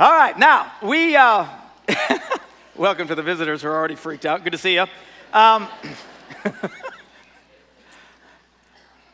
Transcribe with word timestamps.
All 0.00 0.12
right, 0.12 0.38
now 0.38 0.72
we 0.82 1.14
uh, 1.14 1.46
welcome 2.74 3.06
to 3.08 3.14
the 3.14 3.22
visitors 3.22 3.60
who 3.60 3.68
are 3.68 3.76
already 3.76 3.96
freaked 3.96 4.24
out. 4.24 4.42
Good 4.42 4.52
to 4.52 4.58
see 4.58 4.72
you. 4.72 4.86
Um, 5.34 5.68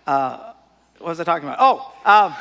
uh, 0.06 0.52
what 0.98 1.08
was 1.08 1.18
I 1.18 1.24
talking 1.24 1.48
about? 1.48 1.58
Oh, 1.58 1.92
um, 2.04 2.36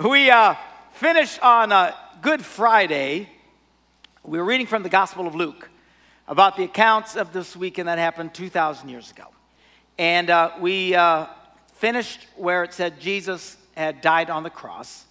we 0.08 0.30
uh, 0.30 0.54
finished 0.92 1.42
on 1.42 1.72
uh, 1.72 1.96
Good 2.22 2.44
Friday. 2.44 3.28
We 4.22 4.38
were 4.38 4.44
reading 4.44 4.68
from 4.68 4.84
the 4.84 4.88
Gospel 4.88 5.26
of 5.26 5.34
Luke 5.34 5.68
about 6.28 6.56
the 6.56 6.62
accounts 6.62 7.16
of 7.16 7.32
this 7.32 7.56
weekend 7.56 7.88
that 7.88 7.98
happened 7.98 8.34
2,000 8.34 8.88
years 8.88 9.10
ago. 9.10 9.26
And 9.98 10.30
uh, 10.30 10.52
we 10.60 10.94
uh, 10.94 11.26
finished 11.74 12.24
where 12.36 12.62
it 12.62 12.72
said 12.72 13.00
Jesus 13.00 13.56
had 13.76 14.00
died 14.00 14.30
on 14.30 14.44
the 14.44 14.50
cross. 14.50 15.05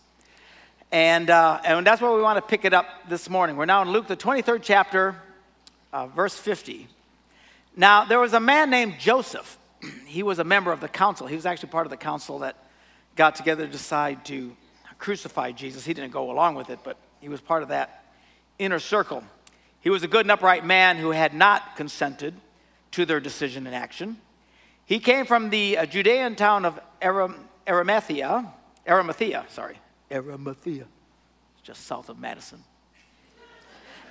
And, 0.96 1.30
uh, 1.30 1.60
and 1.66 1.86
that's 1.86 2.02
where 2.02 2.14
we 2.14 2.22
want 2.22 2.38
to 2.38 2.42
pick 2.42 2.64
it 2.64 2.74
up 2.74 2.88
this 3.10 3.30
morning. 3.30 3.58
We're 3.58 3.66
now 3.66 3.82
in 3.82 3.90
Luke, 3.90 4.08
the 4.08 4.16
23rd 4.16 4.62
chapter, 4.64 5.18
uh, 5.92 6.08
verse 6.08 6.38
50. 6.38 6.88
Now, 7.76 8.06
there 8.06 8.18
was 8.18 8.32
a 8.32 8.40
man 8.40 8.70
named 8.70 8.96
Joseph. 8.98 9.58
he 10.06 10.24
was 10.24 10.40
a 10.40 10.46
member 10.46 10.72
of 10.72 10.80
the 10.80 10.88
council. 10.88 11.28
He 11.28 11.36
was 11.36 11.46
actually 11.46 11.68
part 11.68 11.86
of 11.86 11.90
the 11.90 11.98
council 11.98 12.40
that 12.40 12.56
got 13.18 13.36
together 13.36 13.66
to 13.66 13.72
decide 13.74 14.24
to 14.28 14.56
crucify 14.98 15.52
Jesus. 15.52 15.84
He 15.84 15.94
didn't 15.94 16.14
go 16.14 16.32
along 16.32 16.56
with 16.56 16.70
it, 16.70 16.80
but 16.82 16.96
he 17.20 17.28
was 17.28 17.42
part 17.42 17.62
of 17.62 17.68
that 17.68 18.06
inner 18.58 18.80
circle. 18.80 19.22
He 19.82 19.90
was 19.90 20.04
a 20.04 20.08
good 20.08 20.22
and 20.22 20.32
upright 20.32 20.66
man 20.66 20.96
who 20.96 21.12
had 21.12 21.34
not 21.34 21.76
consented 21.76 22.36
to 22.92 23.06
their 23.06 23.20
decision 23.20 23.68
and 23.68 23.76
action. 23.76 24.16
He 24.86 25.00
came 25.00 25.26
from 25.26 25.50
the 25.50 25.78
uh, 25.78 25.86
Judean 25.88 26.38
town 26.38 26.64
of 26.64 26.80
Aram- 27.02 27.50
Arimathea, 27.68 28.46
Arimathea, 28.88 29.46
sorry, 29.50 29.78
Arimathea, 30.12 30.86
just 31.66 31.88
south 31.88 32.10
of 32.10 32.20
Madison. 32.20 32.64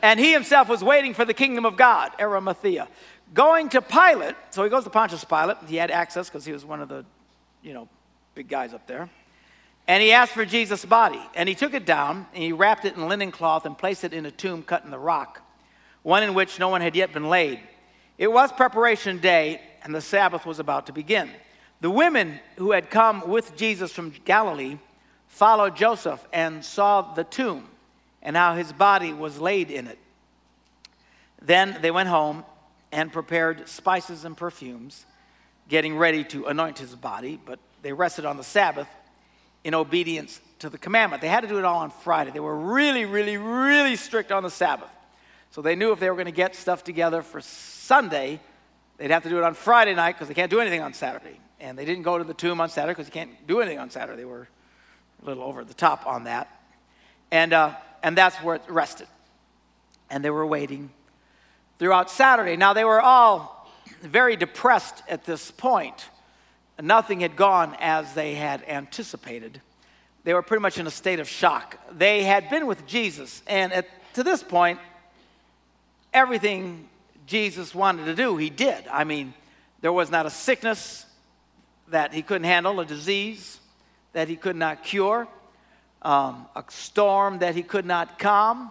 And 0.02 0.18
he 0.18 0.32
himself 0.32 0.68
was 0.68 0.82
waiting 0.82 1.14
for 1.14 1.24
the 1.24 1.33
kingdom 1.33 1.64
of 1.64 1.77
God, 1.77 2.10
Arimathea. 2.20 2.88
Going 3.33 3.69
to 3.70 3.80
Pilate, 3.80 4.34
so 4.50 4.64
he 4.64 4.69
goes 4.69 4.84
to 4.84 4.91
Pontius 4.91 5.24
Pilate. 5.24 5.56
He 5.69 5.77
had 5.77 5.91
access 5.91 6.28
because 6.28 6.44
he 6.44 6.52
was 6.52 6.64
one 6.64 6.82
of 6.82 6.88
the, 6.88 7.06
you 7.62 7.72
know, 7.72 7.88
big 8.34 8.48
guys 8.48 8.75
up 8.75 8.86
there. 8.86 9.08
And 9.86 10.02
he 10.02 10.12
asked 10.12 10.32
for 10.32 10.44
Jesus' 10.44 10.84
body. 10.84 11.22
And 11.34 11.48
he 11.48 11.55
took 11.55 11.75
it 11.75 11.86
down 11.86 12.27
and 12.34 12.42
he 12.42 12.52
wrapped 12.52 12.84
it 12.84 12.97
in 12.97 13.08
linen 13.08 13.30
cloth 13.30 13.64
and 13.66 13.78
placed 13.78 14.02
it 14.02 14.12
in 14.12 14.27
a 14.27 14.30
tomb 14.30 14.62
cut 14.62 14.84
in 14.84 14.91
the 14.91 14.98
rock, 14.98 15.41
one 16.02 16.25
in 16.25 16.34
which 16.34 16.58
no 16.58 16.69
one 16.69 16.80
had 16.80 16.97
yet 16.97 17.12
been 17.12 17.30
laid. 17.30 17.60
It 18.19 18.32
was 18.32 18.50
preparation 18.52 19.19
day, 19.19 19.60
and 19.84 19.94
the 19.94 20.00
Sabbath 20.00 20.44
was 20.44 20.58
about 20.58 20.86
to 20.86 20.92
begin. 20.92 21.30
The 21.80 21.91
women 21.91 22.41
who 22.56 22.72
had 22.72 22.91
come 22.91 23.28
with 23.28 23.56
Jesus 23.56 23.92
from 23.92 24.10
Galilee 24.25 24.78
followed 25.34 25.74
Joseph 25.74 26.24
and 26.32 26.64
saw 26.64 27.02
the 27.02 27.24
tomb 27.24 27.68
and 28.22 28.36
how 28.36 28.54
his 28.54 28.72
body 28.72 29.12
was 29.12 29.41
laid 29.41 29.68
in 29.68 29.88
it. 29.88 29.98
Then 31.42 31.76
they 31.82 31.91
went 31.91 32.08
home 32.08 32.44
and 32.92 33.12
prepared 33.12 33.68
spices 33.68 34.24
and 34.24 34.36
perfumes, 34.36 35.04
getting 35.68 35.96
ready 35.96 36.22
to 36.22 36.46
anoint 36.46 36.78
his 36.78 36.94
body, 36.94 37.38
but 37.44 37.58
they 37.82 37.92
rested 37.92 38.24
on 38.24 38.36
the 38.36 38.44
Sabbath 38.44 38.86
in 39.64 39.74
obedience 39.74 40.41
to 40.60 40.70
the 40.70 40.78
commandment. 40.78 41.20
They 41.20 41.28
had 41.28 41.41
to 41.41 41.48
do 41.48 41.58
it 41.58 41.64
all 41.64 41.80
on 41.80 41.91
Friday. 41.91 42.30
They 42.30 42.38
were 42.38 42.56
really, 42.56 43.04
really, 43.04 43.36
really 43.36 43.96
strict 43.96 44.30
on 44.30 44.44
the 44.44 44.50
Sabbath. 44.50 44.91
So 45.50 45.62
they 45.62 45.74
knew 45.74 45.91
if 45.91 45.98
they 45.98 46.10
were 46.10 46.16
going 46.16 46.26
to 46.26 46.32
get 46.32 46.54
stuff 46.54 46.84
together 46.84 47.22
for 47.22 47.41
Sunday, 47.41 48.38
they'd 48.98 49.10
have 49.10 49.24
to 49.24 49.28
do 49.28 49.38
it 49.38 49.42
on 49.42 49.54
Friday 49.54 49.96
night 49.96 50.12
because 50.12 50.28
they 50.28 50.34
can't 50.34 50.50
do 50.50 50.60
anything 50.60 50.80
on 50.80 50.94
Saturday. 50.94 51.41
And 51.58 51.76
they 51.76 51.84
didn't 51.84 52.04
go 52.04 52.19
to 52.19 52.24
the 52.24 52.34
tomb 52.34 52.60
on 52.60 52.69
Saturday 52.69 52.92
because 52.92 53.08
you 53.08 53.12
can't 53.12 53.46
do 53.48 53.60
anything 53.60 53.80
on 53.80 53.91
Saturday. 53.91 54.19
They 54.19 54.24
were 54.24 54.48
a 55.25 55.28
little 55.28 55.44
over 55.44 55.64
the 55.64 55.75
top 55.75 56.06
on 56.06 56.25
that. 56.25 56.48
And, 57.30 57.53
uh, 57.53 57.75
and 58.03 58.17
that's 58.17 58.36
where 58.36 58.56
it 58.56 58.62
rested. 58.69 59.08
And 60.11 60.25
they 60.25 60.31
were 60.31 60.47
waiting 60.47 60.91
throughout 61.78 62.11
Saturday. 62.11 62.56
Now, 62.56 62.72
they 62.72 62.84
were 62.84 63.00
all 63.00 63.69
very 64.03 64.36
depressed 64.36 65.03
at 65.09 65.25
this 65.25 65.50
point. 65.50 66.09
Nothing 66.81 67.21
had 67.21 67.37
gone 67.37 67.76
as 67.81 68.12
they 68.15 68.34
had 68.34 68.62
anticipated. 68.69 69.60
They 70.25 70.34
were 70.34 70.43
pretty 70.43 70.60
much 70.60 70.78
in 70.78 70.87
a 70.87 70.91
state 70.91 71.21
of 71.21 71.28
shock. 71.28 71.78
They 71.93 72.25
had 72.25 72.50
been 72.50 72.66
with 72.66 72.87
Jesus, 72.87 73.43
and 73.47 73.72
at, 73.72 73.87
to 74.15 74.22
this 74.22 74.43
point, 74.43 74.78
everything 76.12 76.88
Jesus 77.27 77.75
wanted 77.75 78.06
to 78.06 78.15
do, 78.15 78.37
he 78.37 78.50
did. 78.50 78.87
I 78.88 79.04
mean, 79.04 79.34
there 79.81 79.93
was 79.93 80.10
not 80.10 80.27
a 80.27 80.31
sickness 80.31 81.06
that 81.88 82.12
he 82.12 82.22
couldn't 82.22 82.44
handle, 82.44 82.81
a 82.81 82.84
disease 82.84 83.60
that 84.14 84.28
he 84.28 84.36
could 84.36 84.56
not 84.56 84.82
cure, 84.82 85.28
um, 86.02 86.47
a 86.56 86.64
storm 86.69 87.41
that 87.41 87.54
he 87.54 87.62
could 87.62 87.84
not 87.84 88.19
calm. 88.19 88.70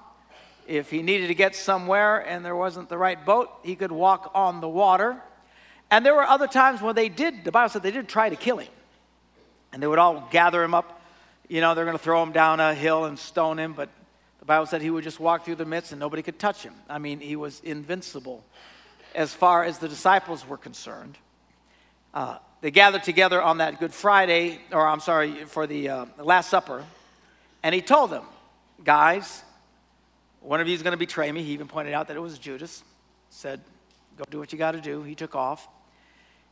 If 0.65 0.89
he 0.89 1.01
needed 1.01 1.27
to 1.27 1.35
get 1.35 1.55
somewhere 1.55 2.19
and 2.19 2.43
there 2.43 2.55
wasn't 2.55 2.89
the 2.89 2.97
right 2.97 3.23
boat, 3.23 3.49
he 3.63 3.75
could 3.75 3.91
walk 3.91 4.31
on 4.33 4.61
the 4.61 4.69
water. 4.69 5.21
And 5.91 6.05
there 6.05 6.15
were 6.15 6.23
other 6.23 6.47
times 6.47 6.81
when 6.81 6.95
they 6.95 7.09
did, 7.09 7.43
the 7.43 7.51
Bible 7.51 7.69
said 7.69 7.83
they 7.83 7.91
did 7.91 8.07
try 8.07 8.29
to 8.29 8.35
kill 8.35 8.57
him. 8.57 8.71
And 9.71 9.83
they 9.83 9.87
would 9.87 9.99
all 9.99 10.27
gather 10.31 10.63
him 10.63 10.73
up. 10.73 11.01
You 11.49 11.61
know, 11.61 11.75
they're 11.75 11.85
going 11.85 11.97
to 11.97 12.03
throw 12.03 12.23
him 12.23 12.31
down 12.31 12.59
a 12.59 12.73
hill 12.73 13.05
and 13.05 13.19
stone 13.19 13.59
him, 13.59 13.73
but 13.73 13.89
the 14.39 14.45
Bible 14.45 14.65
said 14.65 14.81
he 14.81 14.89
would 14.89 15.03
just 15.03 15.19
walk 15.19 15.45
through 15.45 15.55
the 15.55 15.65
midst 15.65 15.91
and 15.91 15.99
nobody 15.99 16.21
could 16.21 16.39
touch 16.39 16.63
him. 16.63 16.73
I 16.89 16.97
mean, 16.97 17.19
he 17.19 17.35
was 17.35 17.59
invincible 17.59 18.43
as 19.13 19.33
far 19.33 19.63
as 19.63 19.79
the 19.79 19.89
disciples 19.89 20.47
were 20.47 20.57
concerned. 20.57 21.17
Uh, 22.13 22.37
they 22.63 22.71
gathered 22.71 23.03
together 23.03 23.41
on 23.41 23.57
that 23.57 23.77
Good 23.77 23.93
Friday, 23.93 24.57
or 24.71 24.87
I'm 24.87 25.01
sorry, 25.01 25.43
for 25.43 25.67
the, 25.67 25.89
uh, 25.89 26.05
Last 26.17 26.49
Supper, 26.49 26.85
and 27.61 27.75
he 27.75 27.81
told 27.81 28.09
them, 28.09 28.23
guys, 28.85 29.43
one 30.39 30.61
of 30.61 30.67
you 30.69 30.73
is 30.73 30.81
going 30.81 30.93
to 30.93 30.97
betray 30.97 31.29
me. 31.29 31.43
He 31.43 31.51
even 31.51 31.67
pointed 31.67 31.93
out 31.93 32.07
that 32.07 32.15
it 32.15 32.21
was 32.21 32.39
Judas. 32.39 32.85
Said, 33.29 33.59
go 34.15 34.23
do 34.29 34.39
what 34.39 34.53
you 34.53 34.57
got 34.57 34.71
to 34.71 34.79
do. 34.79 35.03
He 35.03 35.13
took 35.13 35.35
off. 35.35 35.67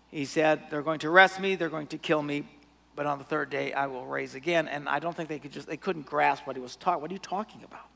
He 0.10 0.26
said, 0.26 0.64
they're 0.70 0.82
going 0.82 1.00
to 1.00 1.08
arrest 1.08 1.40
me, 1.40 1.56
they're 1.56 1.70
going 1.70 1.88
to 1.88 1.98
kill 1.98 2.22
me, 2.22 2.44
but 2.94 3.06
on 3.06 3.18
the 3.18 3.24
third 3.24 3.50
day 3.50 3.72
I 3.72 3.88
will 3.88 4.06
raise 4.06 4.36
again. 4.36 4.68
And 4.68 4.90
I 4.90 5.00
don't 5.00 5.16
think 5.16 5.30
they 5.30 5.40
could 5.40 5.54
just, 5.54 5.66
they 5.66 5.78
couldn't 5.78 6.06
grasp 6.06 6.46
what 6.46 6.58
he 6.58 6.62
was 6.62 6.76
talking. 6.76 7.02
What 7.02 7.10
are 7.12 7.14
you 7.14 7.20
talking 7.20 7.64
about? 7.64 7.88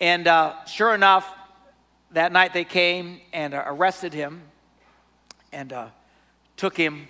And 0.00 0.28
uh, 0.28 0.64
sure 0.66 0.94
enough, 0.94 1.28
that 2.12 2.30
night 2.30 2.52
they 2.52 2.64
came 2.64 3.20
and 3.32 3.54
uh, 3.54 3.64
arrested 3.66 4.14
him 4.14 4.42
and 5.52 5.72
uh, 5.72 5.88
took 6.58 6.76
him 6.76 7.08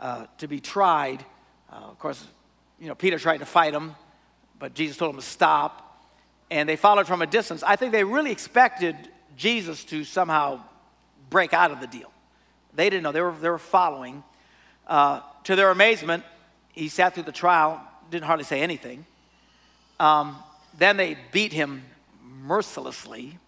uh, 0.00 0.26
to 0.38 0.48
be 0.48 0.58
tried. 0.58 1.24
Uh, 1.70 1.76
of 1.76 1.98
course, 1.98 2.26
you 2.80 2.88
know, 2.88 2.94
Peter 2.94 3.18
tried 3.18 3.38
to 3.38 3.46
fight 3.46 3.72
him, 3.72 3.94
but 4.58 4.74
Jesus 4.74 4.96
told 4.96 5.14
him 5.14 5.20
to 5.20 5.26
stop. 5.26 5.80
And 6.50 6.68
they 6.68 6.76
followed 6.76 7.06
from 7.06 7.22
a 7.22 7.26
distance. 7.26 7.62
I 7.62 7.76
think 7.76 7.92
they 7.92 8.04
really 8.04 8.32
expected 8.32 8.96
Jesus 9.36 9.84
to 9.84 10.04
somehow 10.04 10.60
break 11.30 11.52
out 11.52 11.70
of 11.70 11.80
the 11.80 11.86
deal. 11.86 12.10
They 12.74 12.90
didn't 12.90 13.02
know, 13.04 13.12
they 13.12 13.20
were, 13.20 13.34
they 13.40 13.48
were 13.48 13.58
following. 13.58 14.24
Uh, 14.86 15.20
to 15.44 15.56
their 15.56 15.70
amazement, 15.70 16.24
he 16.72 16.88
sat 16.88 17.14
through 17.14 17.22
the 17.22 17.32
trial, 17.32 17.80
didn't 18.10 18.24
hardly 18.24 18.44
say 18.44 18.60
anything. 18.60 19.06
Um, 20.00 20.36
then 20.76 20.96
they 20.96 21.16
beat 21.32 21.52
him 21.52 21.84
mercilessly, 22.22 23.38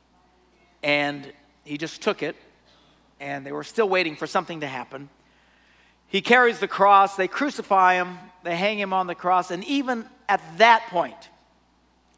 and 0.82 1.32
he 1.64 1.76
just 1.76 2.02
took 2.02 2.22
it 2.22 2.36
and 3.20 3.46
they 3.46 3.52
were 3.52 3.64
still 3.64 3.88
waiting 3.88 4.16
for 4.16 4.26
something 4.26 4.60
to 4.60 4.66
happen. 4.66 5.08
He 6.08 6.20
carries 6.20 6.58
the 6.58 6.68
cross, 6.68 7.16
they 7.16 7.28
crucify 7.28 7.94
him, 7.94 8.18
they 8.44 8.56
hang 8.56 8.78
him 8.78 8.92
on 8.92 9.06
the 9.06 9.14
cross, 9.14 9.50
and 9.50 9.64
even 9.64 10.06
at 10.28 10.40
that 10.58 10.86
point, 10.88 11.30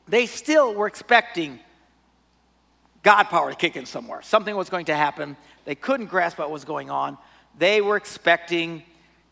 they 0.07 0.27
still 0.27 0.75
were 0.75 0.87
expecting 0.87 1.61
God 3.03 3.25
power 3.25 3.51
to 3.51 3.57
kick 3.57 3.77
in 3.77 3.87
somewhere. 3.87 4.23
Something 4.23 4.57
was 4.57 4.71
going 4.71 4.87
to 4.87 4.95
happen. 4.95 5.37
They 5.65 5.75
couldn't 5.75 6.07
grasp 6.07 6.39
what 6.39 6.51
was 6.51 6.65
going 6.65 6.91
on. 6.91 7.17
They 7.59 7.81
were 7.81 7.97
expecting, 7.97 8.83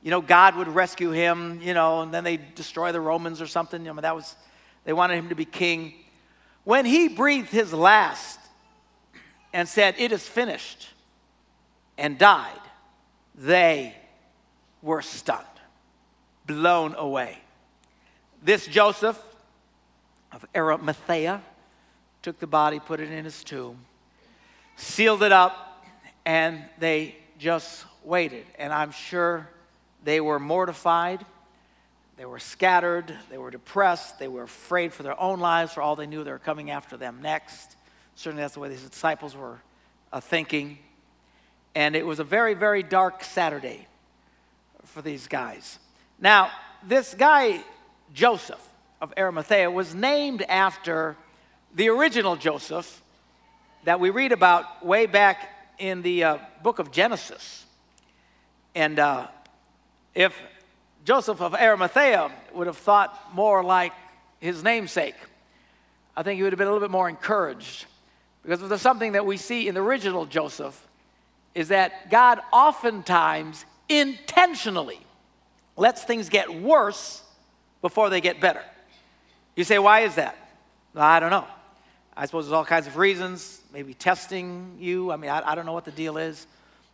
you 0.03 0.11
know, 0.11 0.21
God 0.21 0.57
would 0.57 0.69
rescue 0.69 1.11
him, 1.11 1.61
you 1.63 1.75
know, 1.75 2.03
and 2.03 2.13
then 2.13 2.25
they 2.25 2.37
destroy 2.37 2.93
the 2.93 3.01
Romans 3.01 3.41
or 3.41 3.47
something. 3.47 3.85
You 3.85 3.93
know, 3.93 4.01
that 4.01 4.15
was, 4.15 4.35
they 4.85 4.93
wanted 4.93 5.17
him 5.17 5.29
to 5.31 5.35
be 5.35 5.45
king. 5.45 5.95
When 6.65 6.85
he 6.85 7.09
breathed 7.09 7.51
his 7.51 7.73
last 7.73 8.39
and 9.53 9.69
said, 9.69 9.95
It 9.99 10.13
is 10.13 10.27
finished, 10.27 10.89
and 11.99 12.19
died, 12.19 12.61
they 13.35 13.95
were 14.83 15.03
stunned, 15.03 15.45
blown 16.47 16.95
away. 16.95 17.39
This 18.43 18.67
Joseph 18.67 19.21
of 20.33 20.45
Arimathea 20.55 21.43
took 22.23 22.39
the 22.39 22.47
body, 22.47 22.81
put 22.81 23.01
it 23.01 23.11
in 23.11 23.25
his 23.25 23.43
tomb, 23.43 23.79
sealed 24.77 25.23
it 25.23 25.33
up, 25.33 25.85
and 26.25 26.63
they 26.79 27.17
just 27.39 27.85
waited. 28.05 28.45
And 28.59 28.73
I'm 28.73 28.91
sure 28.91 29.49
they 30.05 30.21
were 30.21 30.39
mortified. 30.39 31.25
They 32.17 32.25
were 32.25 32.39
scattered. 32.39 33.15
They 33.31 33.39
were 33.39 33.51
depressed. 33.51 34.19
They 34.19 34.29
were 34.29 34.45
afraid 34.45 34.93
for 34.93 35.03
their 35.03 35.19
own 35.21 35.41
lives, 35.41 35.73
for 35.73 35.83
all 35.83 35.97
they 35.97 36.07
knew 36.07 36.25
they 36.25 36.33
were 36.33 36.39
coming 36.39 36.71
after 36.71 36.97
them 36.97 37.19
next. 37.23 37.77
Certainly, 38.15 38.43
that's 38.43 38.55
the 38.55 38.61
way 38.61 38.69
these 38.69 38.83
disciples 38.83 39.37
were 39.37 39.59
uh, 40.13 40.21
thinking. 40.21 40.79
And 41.77 41.95
it 41.95 42.07
was 42.07 42.21
a 42.21 42.25
very, 42.25 42.55
very 42.55 42.83
dark 42.83 43.23
Saturday 43.23 43.87
for 44.87 45.03
these 45.03 45.29
guys. 45.29 45.79
Now, 46.19 46.51
this 46.83 47.13
guy, 47.13 47.61
Joseph, 48.15 48.67
of 49.03 49.13
Arimathea 49.19 49.71
was 49.71 49.95
named 49.95 50.41
after 50.41 51.19
the 51.75 51.91
original 51.91 52.35
Joseph 52.35 53.03
that 53.85 54.01
we 54.01 54.09
read 54.09 54.33
about 54.33 54.87
way 54.87 55.05
back 55.05 55.51
in 55.79 56.01
the 56.01 56.25
uh, 56.25 56.39
book 56.63 56.79
of 56.79 56.93
Genesis. 56.93 57.67
And 58.75 58.99
uh, 58.99 59.27
if 60.15 60.35
Joseph 61.05 61.43
of 61.43 61.55
Arimathea 61.55 62.33
would 62.55 62.69
have 62.69 62.79
thought 62.79 63.35
more 63.35 63.63
like 63.63 63.93
his 64.41 64.63
namesake, 64.63 65.17
I 66.17 66.23
think 66.23 66.39
he 66.39 66.43
would 66.43 66.55
have 66.55 66.59
been 66.59 66.69
a 66.69 66.73
little 66.73 66.89
bit 66.89 66.91
more 66.91 67.11
encouraged. 67.11 67.85
Because 68.43 68.63
if 68.63 68.71
there's 68.71 68.81
something 68.81 69.13
that 69.13 69.27
we 69.27 69.37
see 69.37 69.69
in 69.69 69.75
the 69.75 69.83
original 69.83 70.25
Joseph, 70.25 70.83
is 71.57 71.69
that 71.69 72.11
God 72.11 72.39
oftentimes 72.53 73.65
intentionally 73.89 75.01
lets 75.75 76.05
things 76.05 76.29
get 76.29 76.55
worse 76.55 77.23
before 77.81 78.11
they 78.11 78.21
get 78.21 78.43
better. 78.43 78.61
You 79.57 79.65
say, 79.65 79.79
why 79.79 80.01
is 80.01 80.17
that? 80.17 80.37
I 80.95 81.19
don't 81.19 81.31
know. 81.31 81.47
I 82.15 82.27
suppose 82.27 82.45
there's 82.45 82.53
all 82.53 82.67
kinds 82.67 82.87
of 82.87 82.99
reasons, 82.99 83.63
maybe 83.73 83.95
testing 83.95 84.77
you. 84.79 85.11
I 85.11 85.17
mean, 85.17 85.31
I, 85.31 85.53
I 85.53 85.55
don't 85.55 85.65
know 85.65 85.73
what 85.73 85.87
the 85.87 85.93
deal 85.93 86.19
is, 86.19 86.47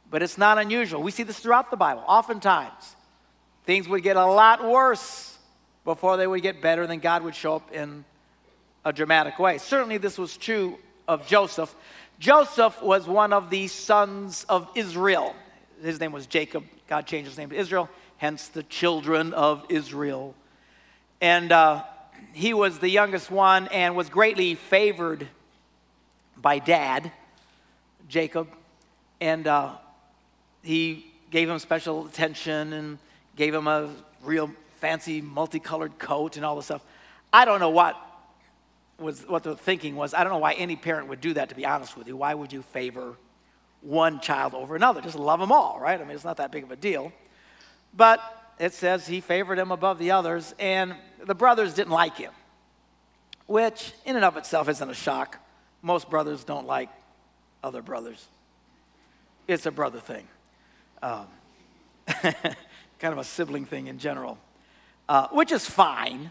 but 0.08 0.22
it's 0.22 0.38
not 0.38 0.58
unusual. 0.58 1.02
We 1.02 1.10
see 1.10 1.24
this 1.24 1.40
throughout 1.40 1.72
the 1.72 1.76
Bible. 1.76 2.04
Oftentimes, 2.06 2.94
things 3.66 3.88
would 3.88 4.04
get 4.04 4.16
a 4.16 4.26
lot 4.26 4.64
worse 4.64 5.36
before 5.84 6.16
they 6.16 6.28
would 6.28 6.42
get 6.42 6.62
better, 6.62 6.86
then 6.86 7.00
God 7.00 7.24
would 7.24 7.34
show 7.34 7.56
up 7.56 7.72
in 7.72 8.04
a 8.84 8.92
dramatic 8.92 9.40
way. 9.40 9.58
Certainly, 9.58 9.98
this 9.98 10.18
was 10.18 10.36
true 10.36 10.78
of 11.08 11.26
Joseph. 11.26 11.74
Joseph 12.22 12.80
was 12.80 13.08
one 13.08 13.32
of 13.32 13.50
the 13.50 13.66
sons 13.66 14.46
of 14.48 14.68
Israel. 14.76 15.34
His 15.82 15.98
name 15.98 16.12
was 16.12 16.28
Jacob. 16.28 16.62
God 16.86 17.04
changed 17.04 17.28
his 17.28 17.36
name 17.36 17.50
to 17.50 17.56
Israel, 17.56 17.90
hence 18.16 18.46
the 18.46 18.62
children 18.62 19.34
of 19.34 19.64
Israel. 19.68 20.36
And 21.20 21.50
uh, 21.50 21.82
he 22.32 22.54
was 22.54 22.78
the 22.78 22.88
youngest 22.88 23.28
one 23.28 23.66
and 23.72 23.96
was 23.96 24.08
greatly 24.08 24.54
favored 24.54 25.26
by 26.36 26.60
dad, 26.60 27.10
Jacob. 28.08 28.46
And 29.20 29.48
uh, 29.48 29.72
he 30.62 31.04
gave 31.32 31.50
him 31.50 31.58
special 31.58 32.06
attention 32.06 32.72
and 32.72 32.98
gave 33.34 33.52
him 33.52 33.66
a 33.66 33.90
real 34.22 34.48
fancy 34.76 35.20
multicolored 35.20 35.98
coat 35.98 36.36
and 36.36 36.44
all 36.44 36.54
this 36.54 36.66
stuff. 36.66 36.84
I 37.32 37.44
don't 37.44 37.58
know 37.58 37.70
what 37.70 37.96
was 39.02 39.26
what 39.28 39.42
the 39.42 39.56
thinking 39.56 39.96
was. 39.96 40.14
I 40.14 40.24
don't 40.24 40.32
know 40.32 40.38
why 40.38 40.52
any 40.54 40.76
parent 40.76 41.08
would 41.08 41.20
do 41.20 41.34
that 41.34 41.48
to 41.50 41.54
be 41.54 41.66
honest 41.66 41.96
with 41.96 42.06
you. 42.06 42.16
Why 42.16 42.34
would 42.34 42.52
you 42.52 42.62
favor 42.62 43.16
one 43.80 44.20
child 44.20 44.54
over 44.54 44.76
another? 44.76 45.00
Just 45.00 45.16
love 45.16 45.40
them 45.40 45.52
all, 45.52 45.78
right? 45.80 46.00
I 46.00 46.04
mean, 46.04 46.14
it's 46.14 46.24
not 46.24 46.36
that 46.38 46.52
big 46.52 46.64
of 46.64 46.70
a 46.70 46.76
deal. 46.76 47.12
But 47.94 48.20
it 48.58 48.72
says 48.72 49.06
he 49.06 49.20
favored 49.20 49.58
him 49.58 49.70
above 49.70 49.98
the 49.98 50.12
others 50.12 50.54
and 50.58 50.94
the 51.24 51.34
brothers 51.34 51.74
didn't 51.74 51.92
like 51.92 52.16
him. 52.16 52.32
Which 53.46 53.92
in 54.04 54.16
and 54.16 54.24
of 54.24 54.36
itself 54.36 54.68
isn't 54.68 54.88
a 54.88 54.94
shock. 54.94 55.38
Most 55.82 56.08
brothers 56.08 56.44
don't 56.44 56.66
like 56.66 56.88
other 57.62 57.82
brothers. 57.82 58.28
It's 59.48 59.66
a 59.66 59.72
brother 59.72 59.98
thing. 59.98 60.26
Um, 61.02 61.26
kind 63.02 63.12
of 63.12 63.18
a 63.18 63.24
sibling 63.24 63.64
thing 63.64 63.88
in 63.88 63.98
general, 63.98 64.38
uh, 65.08 65.28
which 65.28 65.50
is 65.50 65.68
fine. 65.68 66.30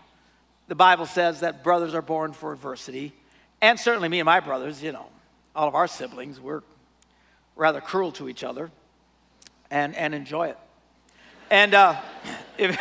The 0.71 0.75
Bible 0.75 1.05
says 1.05 1.41
that 1.41 1.65
brothers 1.65 1.93
are 1.93 2.01
born 2.01 2.31
for 2.31 2.53
adversity. 2.53 3.11
And 3.61 3.77
certainly, 3.77 4.07
me 4.07 4.21
and 4.21 4.25
my 4.25 4.39
brothers, 4.39 4.81
you 4.81 4.93
know, 4.93 5.05
all 5.53 5.67
of 5.67 5.75
our 5.75 5.85
siblings, 5.85 6.39
we're 6.39 6.61
rather 7.57 7.81
cruel 7.81 8.13
to 8.13 8.29
each 8.29 8.41
other 8.41 8.71
and, 9.69 9.93
and 9.97 10.15
enjoy 10.15 10.47
it. 10.47 10.57
And 11.49 11.73
uh, 11.73 11.99
if 12.57 12.79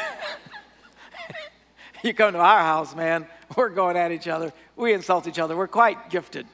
you 2.04 2.14
come 2.14 2.34
to 2.34 2.38
our 2.38 2.60
house, 2.60 2.94
man, 2.94 3.26
we're 3.56 3.70
going 3.70 3.96
at 3.96 4.12
each 4.12 4.28
other. 4.28 4.52
We 4.76 4.92
insult 4.92 5.26
each 5.26 5.40
other. 5.40 5.56
We're 5.56 5.66
quite 5.66 6.10
gifted 6.10 6.46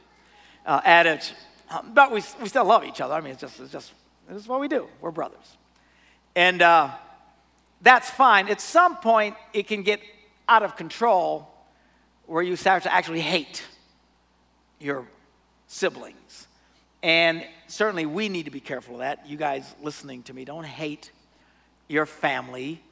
uh, 0.65 0.81
at 0.87 1.07
it. 1.07 1.35
Um, 1.69 1.93
but 1.93 2.13
we, 2.13 2.23
we 2.41 2.49
still 2.49 2.65
love 2.65 2.83
each 2.83 3.03
other. 3.03 3.13
I 3.13 3.21
mean, 3.21 3.33
it's 3.33 3.43
just, 3.43 3.61
it's 3.61 3.73
just, 3.73 3.93
is 4.31 4.49
what 4.49 4.59
we 4.59 4.69
do. 4.69 4.89
We're 5.03 5.11
brothers. 5.11 5.59
And 6.35 6.63
uh, 6.63 6.93
that's 7.83 8.09
fine. 8.09 8.49
At 8.49 8.63
some 8.63 8.97
point, 8.97 9.37
it 9.53 9.67
can 9.67 9.83
get 9.83 10.01
out 10.49 10.63
of 10.63 10.77
control 10.77 11.49
where 12.27 12.43
you 12.43 12.57
start 12.57 12.83
to 12.85 12.93
actually 12.93 13.21
hate 13.21 13.65
your 14.81 15.07
siblings. 15.67 16.47
And 17.03 17.47
certainly 17.67 18.07
we 18.07 18.29
need 18.29 18.45
to 18.45 18.51
be 18.51 18.61
careful 18.61 18.95
of 18.95 19.01
that. 19.01 19.29
You 19.29 19.37
guys 19.37 19.75
listening 19.83 20.23
to 20.25 20.35
me, 20.35 20.45
don't 20.45 20.65
hate 20.65 21.11
your 21.89 22.07
family, 22.07 22.83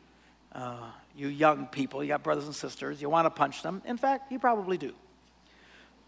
uh, 0.52 0.90
you 1.16 1.28
young 1.28 1.66
people. 1.66 2.02
You 2.02 2.08
got 2.08 2.22
brothers 2.22 2.46
and 2.46 2.54
sisters. 2.54 3.00
You 3.00 3.08
want 3.08 3.26
to 3.26 3.30
punch 3.30 3.62
them. 3.62 3.82
In 3.86 3.96
fact, 3.96 4.30
you 4.30 4.38
probably 4.38 4.78
do. 4.78 4.92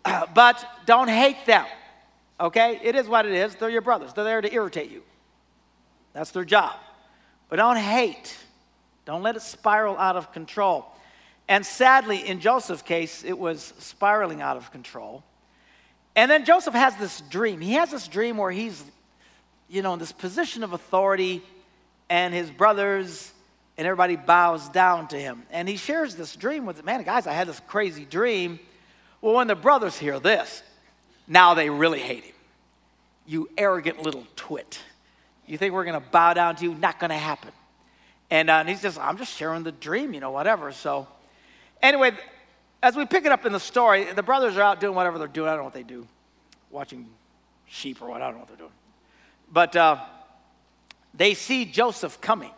but 0.35 0.65
don't 0.87 1.09
hate 1.09 1.45
them, 1.47 1.67
okay? 2.41 2.81
It 2.83 2.95
is 2.95 3.09
what 3.09 3.27
it 3.27 3.33
is. 3.33 3.57
They're 3.57 3.71
your 3.71 3.83
brothers, 3.83 4.13
they're 4.13 4.25
there 4.25 4.41
to 4.41 4.53
irritate 4.53 4.91
you. 4.91 5.03
That's 6.13 6.31
their 6.31 6.45
job. 6.45 6.75
But 7.49 7.57
don't 7.57 7.77
hate. 7.77 8.37
Don't 9.05 9.23
let 9.23 9.37
it 9.37 9.43
spiral 9.43 9.97
out 9.99 10.17
of 10.17 10.33
control. 10.33 10.87
And 11.49 11.65
sadly, 11.65 12.27
in 12.27 12.41
Joseph's 12.41 12.83
case, 12.83 13.23
it 13.25 13.39
was 13.39 13.73
spiraling 13.79 14.43
out 14.43 14.57
of 14.57 14.71
control. 14.73 15.23
And 16.17 16.31
then 16.31 16.45
Joseph 16.45 16.75
has 16.75 16.97
this 16.97 17.21
dream. 17.21 17.61
He 17.61 17.75
has 17.75 17.91
this 17.91 18.09
dream 18.09 18.37
where 18.37 18.51
he's, 18.51 18.83
you 19.69 19.83
know, 19.83 19.93
in 19.93 19.99
this 19.99 20.13
position 20.13 20.65
of 20.65 20.73
authority, 20.73 21.43
and 22.09 22.33
his 22.33 22.51
brothers 22.51 23.33
and 23.77 23.87
everybody 23.87 24.17
bows 24.17 24.69
down 24.71 25.09
to 25.09 25.19
him. 25.19 25.43
And 25.51 25.69
he 25.69 25.77
shares 25.77 26.15
this 26.15 26.35
dream 26.35 26.65
with, 26.65 26.85
man, 26.85 27.03
guys, 27.03 27.27
I 27.27 27.33
had 27.33 27.47
this 27.47 27.61
crazy 27.67 28.05
dream. 28.05 28.59
Well, 29.21 29.35
when 29.35 29.49
the 29.49 29.55
brothers 29.55 29.99
hear 29.99 30.19
this, 30.19 30.63
now 31.27 31.55
they 31.55 31.69
really 31.69 32.01
hate 32.01 32.25
him. 32.25 32.35
You 33.27 33.49
arrogant 33.59 34.03
little 34.03 34.27
twit. 34.37 34.79
You 35.47 35.59
think 35.59 35.75
we're 35.75 35.85
going 35.85 36.01
to 36.01 36.09
bow 36.11 36.33
down 36.33 36.57
to 36.57 36.65
you? 36.65 36.75
Not 36.75 36.99
going 36.99 37.11
to 37.11 37.17
happen. 37.17 37.51
And, 38.31 38.49
uh, 38.49 38.55
and 38.55 38.69
he's 38.69 38.83
just, 38.83 38.99
I'm 38.99 39.19
just 39.19 39.37
sharing 39.37 39.63
the 39.63 39.73
dream, 39.73 40.15
you 40.15 40.21
know, 40.21 40.31
whatever. 40.31 40.73
So, 40.73 41.07
anyway, 41.83 42.13
as 42.83 42.97
we 42.97 43.05
pick 43.07 43.25
it 43.25 43.33
up 43.33 43.47
in 43.47 43.53
the 43.53 43.61
story, 43.61 44.05
the 44.13 44.23
brothers 44.23 44.57
are 44.57 44.63
out 44.63 44.81
doing 44.81 44.95
whatever 44.95 45.19
they're 45.19 45.29
doing. 45.29 45.49
I 45.49 45.53
don't 45.53 45.61
know 45.61 45.65
what 45.65 45.73
they 45.73 45.83
do, 45.83 46.07
watching 46.71 47.09
sheep 47.67 48.01
or 48.01 48.09
what. 48.09 48.23
I 48.23 48.27
don't 48.27 48.35
know 48.35 48.41
what 48.41 48.49
they're 48.49 48.57
doing. 48.57 48.71
But 49.53 49.77
uh, 49.77 50.05
they 51.15 51.35
see 51.35 51.65
Joseph 51.65 52.21
coming, 52.21 52.53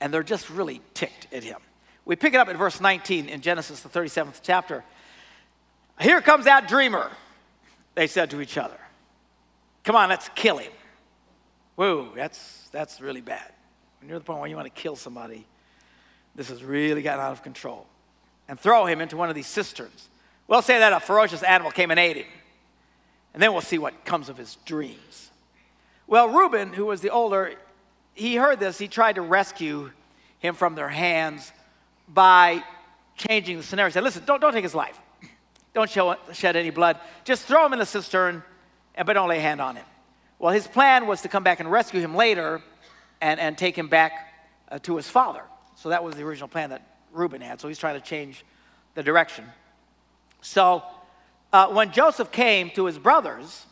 and 0.00 0.12
they're 0.12 0.22
just 0.22 0.50
really 0.50 0.80
ticked 0.94 1.32
at 1.32 1.42
him. 1.42 1.58
We 2.04 2.16
pick 2.16 2.34
it 2.34 2.38
up 2.38 2.48
at 2.48 2.56
verse 2.56 2.80
19 2.80 3.28
in 3.28 3.40
Genesis, 3.40 3.80
the 3.80 3.88
37th 3.88 4.40
chapter. 4.42 4.84
Here 6.00 6.20
comes 6.20 6.46
that 6.46 6.68
dreamer, 6.68 7.10
they 7.94 8.06
said 8.06 8.30
to 8.30 8.40
each 8.40 8.56
other. 8.56 8.78
Come 9.84 9.96
on, 9.96 10.08
let's 10.08 10.28
kill 10.34 10.58
him. 10.58 10.72
Whoa, 11.76 12.12
that's, 12.14 12.68
that's 12.72 13.00
really 13.00 13.20
bad. 13.20 13.52
When 14.00 14.08
you're 14.08 14.16
at 14.16 14.22
the 14.22 14.26
point 14.26 14.40
where 14.40 14.48
you 14.48 14.56
want 14.56 14.74
to 14.74 14.80
kill 14.80 14.96
somebody, 14.96 15.46
this 16.34 16.48
has 16.48 16.62
really 16.62 17.02
gotten 17.02 17.24
out 17.24 17.32
of 17.32 17.42
control. 17.42 17.86
And 18.50 18.58
throw 18.58 18.84
him 18.84 19.00
into 19.00 19.16
one 19.16 19.28
of 19.28 19.36
these 19.36 19.46
cisterns. 19.46 20.08
We'll 20.48 20.60
say 20.60 20.80
that 20.80 20.92
a 20.92 20.98
ferocious 20.98 21.44
animal 21.44 21.70
came 21.70 21.92
and 21.92 22.00
ate 22.00 22.16
him. 22.16 22.26
And 23.32 23.40
then 23.40 23.52
we'll 23.52 23.60
see 23.60 23.78
what 23.78 24.04
comes 24.04 24.28
of 24.28 24.36
his 24.36 24.56
dreams. 24.64 25.30
Well, 26.08 26.28
Reuben, 26.28 26.72
who 26.72 26.86
was 26.86 27.00
the 27.00 27.10
older, 27.10 27.54
he 28.12 28.34
heard 28.34 28.58
this. 28.58 28.76
He 28.76 28.88
tried 28.88 29.14
to 29.14 29.22
rescue 29.22 29.92
him 30.40 30.56
from 30.56 30.74
their 30.74 30.88
hands 30.88 31.52
by 32.08 32.64
changing 33.16 33.56
the 33.56 33.62
scenario. 33.62 33.90
He 33.90 33.92
said, 33.92 34.02
Listen, 34.02 34.24
don't, 34.26 34.40
don't 34.40 34.52
take 34.52 34.64
his 34.64 34.74
life. 34.74 34.98
Don't 35.72 35.88
show, 35.88 36.16
shed 36.32 36.56
any 36.56 36.70
blood. 36.70 36.98
Just 37.22 37.46
throw 37.46 37.64
him 37.64 37.72
in 37.72 37.78
the 37.78 37.86
cistern, 37.86 38.42
but 38.96 39.12
don't 39.12 39.28
lay 39.28 39.38
a 39.38 39.40
hand 39.40 39.60
on 39.60 39.76
him. 39.76 39.86
Well, 40.40 40.52
his 40.52 40.66
plan 40.66 41.06
was 41.06 41.22
to 41.22 41.28
come 41.28 41.44
back 41.44 41.60
and 41.60 41.70
rescue 41.70 42.00
him 42.00 42.16
later 42.16 42.60
and, 43.20 43.38
and 43.38 43.56
take 43.56 43.78
him 43.78 43.86
back 43.86 44.34
uh, 44.72 44.80
to 44.80 44.96
his 44.96 45.08
father. 45.08 45.44
So 45.76 45.90
that 45.90 46.02
was 46.02 46.16
the 46.16 46.24
original 46.24 46.48
plan 46.48 46.70
that 46.70 46.82
Reuben 47.12 47.40
had. 47.40 47.60
So 47.60 47.68
he's 47.68 47.78
trying 47.78 48.00
to 48.00 48.06
change 48.06 48.44
the 48.94 49.02
direction. 49.02 49.44
So 50.42 50.82
uh, 51.52 51.68
when 51.68 51.92
Joseph 51.92 52.30
came 52.30 52.70
to 52.70 52.86
his 52.86 52.98
brothers, 52.98 53.66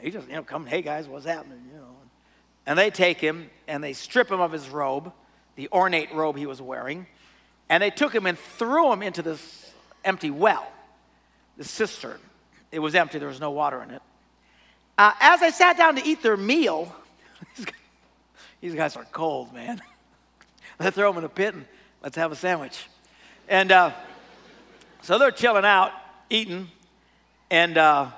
he 0.00 0.10
just, 0.10 0.28
you 0.28 0.34
know, 0.34 0.42
come, 0.42 0.66
hey 0.66 0.82
guys, 0.82 1.08
what's 1.08 1.26
happening? 1.26 1.60
You 1.72 1.78
know. 1.78 1.86
And 2.66 2.78
they 2.78 2.90
take 2.90 3.20
him 3.20 3.50
and 3.68 3.82
they 3.82 3.92
strip 3.92 4.30
him 4.30 4.40
of 4.40 4.52
his 4.52 4.68
robe, 4.68 5.12
the 5.56 5.68
ornate 5.72 6.12
robe 6.14 6.36
he 6.36 6.46
was 6.46 6.60
wearing, 6.60 7.06
and 7.68 7.82
they 7.82 7.90
took 7.90 8.14
him 8.14 8.26
and 8.26 8.38
threw 8.38 8.92
him 8.92 9.02
into 9.02 9.22
this 9.22 9.72
empty 10.04 10.30
well, 10.30 10.66
the 11.56 11.64
cistern. 11.64 12.18
It 12.72 12.78
was 12.78 12.94
empty, 12.94 13.18
there 13.18 13.28
was 13.28 13.40
no 13.40 13.50
water 13.50 13.82
in 13.82 13.90
it. 13.90 14.02
Uh, 14.96 15.12
as 15.20 15.40
they 15.40 15.50
sat 15.50 15.76
down 15.76 15.96
to 15.96 16.06
eat 16.06 16.22
their 16.22 16.36
meal, 16.36 16.94
these 18.60 18.74
guys 18.74 18.96
are 18.96 19.04
cold, 19.12 19.52
man. 19.52 19.80
Let's 20.80 20.96
throw 20.96 21.10
them 21.12 21.18
in 21.18 21.24
a 21.24 21.28
pit 21.28 21.54
and 21.54 21.66
let's 22.04 22.16
have 22.16 22.30
a 22.30 22.36
sandwich. 22.36 22.86
And 23.48 23.72
uh, 23.72 23.92
so 25.00 25.18
they're 25.18 25.30
chilling 25.30 25.64
out, 25.64 25.90
eating. 26.28 26.68
And 27.50 27.78
uh, 27.78 28.10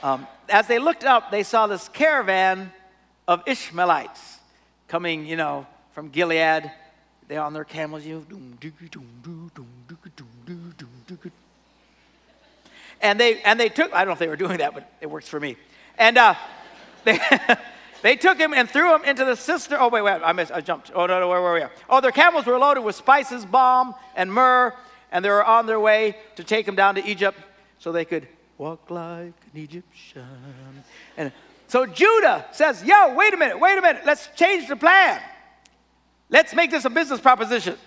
um, 0.00 0.28
as 0.48 0.68
they 0.68 0.78
looked 0.78 1.02
up, 1.02 1.32
they 1.32 1.42
saw 1.42 1.66
this 1.66 1.88
caravan 1.88 2.72
of 3.26 3.42
Ishmaelites 3.48 4.38
coming, 4.86 5.26
you 5.26 5.34
know, 5.34 5.66
from 5.92 6.10
Gilead. 6.10 6.70
They're 7.26 7.42
on 7.42 7.52
their 7.52 7.64
camels, 7.64 8.06
you 8.06 8.24
know, 8.30 8.40
And 13.00 13.18
they, 13.18 13.42
and 13.42 13.58
they 13.58 13.70
took, 13.70 13.92
I 13.92 13.98
don't 13.98 14.06
know 14.06 14.12
if 14.12 14.18
they 14.20 14.28
were 14.28 14.36
doing 14.36 14.58
that, 14.58 14.72
but 14.72 14.88
it 15.00 15.10
works 15.10 15.28
for 15.28 15.40
me. 15.40 15.56
And 15.98 16.16
uh, 16.16 16.36
they, 17.02 17.18
they 18.04 18.16
took 18.16 18.36
him 18.36 18.52
and 18.52 18.68
threw 18.68 18.94
him 18.94 19.02
into 19.04 19.24
the 19.24 19.34
cistern. 19.34 19.78
Oh, 19.80 19.88
wait, 19.88 20.02
wait, 20.02 20.20
I, 20.22 20.34
missed, 20.34 20.52
I 20.52 20.60
jumped. 20.60 20.90
Oh, 20.94 21.06
no, 21.06 21.20
no, 21.20 21.28
where 21.30 21.40
were 21.40 21.54
we? 21.54 21.62
Oh, 21.88 22.02
their 22.02 22.12
camels 22.12 22.44
were 22.44 22.58
loaded 22.58 22.82
with 22.82 22.96
spices, 22.96 23.46
balm, 23.46 23.94
and 24.14 24.30
myrrh, 24.30 24.74
and 25.10 25.24
they 25.24 25.30
were 25.30 25.42
on 25.42 25.64
their 25.64 25.80
way 25.80 26.18
to 26.36 26.44
take 26.44 26.68
him 26.68 26.74
down 26.74 26.96
to 26.96 27.06
Egypt 27.06 27.38
so 27.78 27.92
they 27.92 28.04
could 28.04 28.28
walk 28.58 28.90
like 28.90 29.32
an 29.54 29.54
Egyptian. 29.54 30.26
And 31.16 31.32
so 31.66 31.86
Judah 31.86 32.44
says, 32.52 32.84
Yo, 32.84 33.14
wait 33.14 33.32
a 33.32 33.38
minute, 33.38 33.58
wait 33.58 33.78
a 33.78 33.80
minute, 33.80 34.02
let's 34.04 34.28
change 34.36 34.68
the 34.68 34.76
plan. 34.76 35.18
Let's 36.28 36.54
make 36.54 36.70
this 36.70 36.84
a 36.84 36.90
business 36.90 37.22
proposition. 37.22 37.78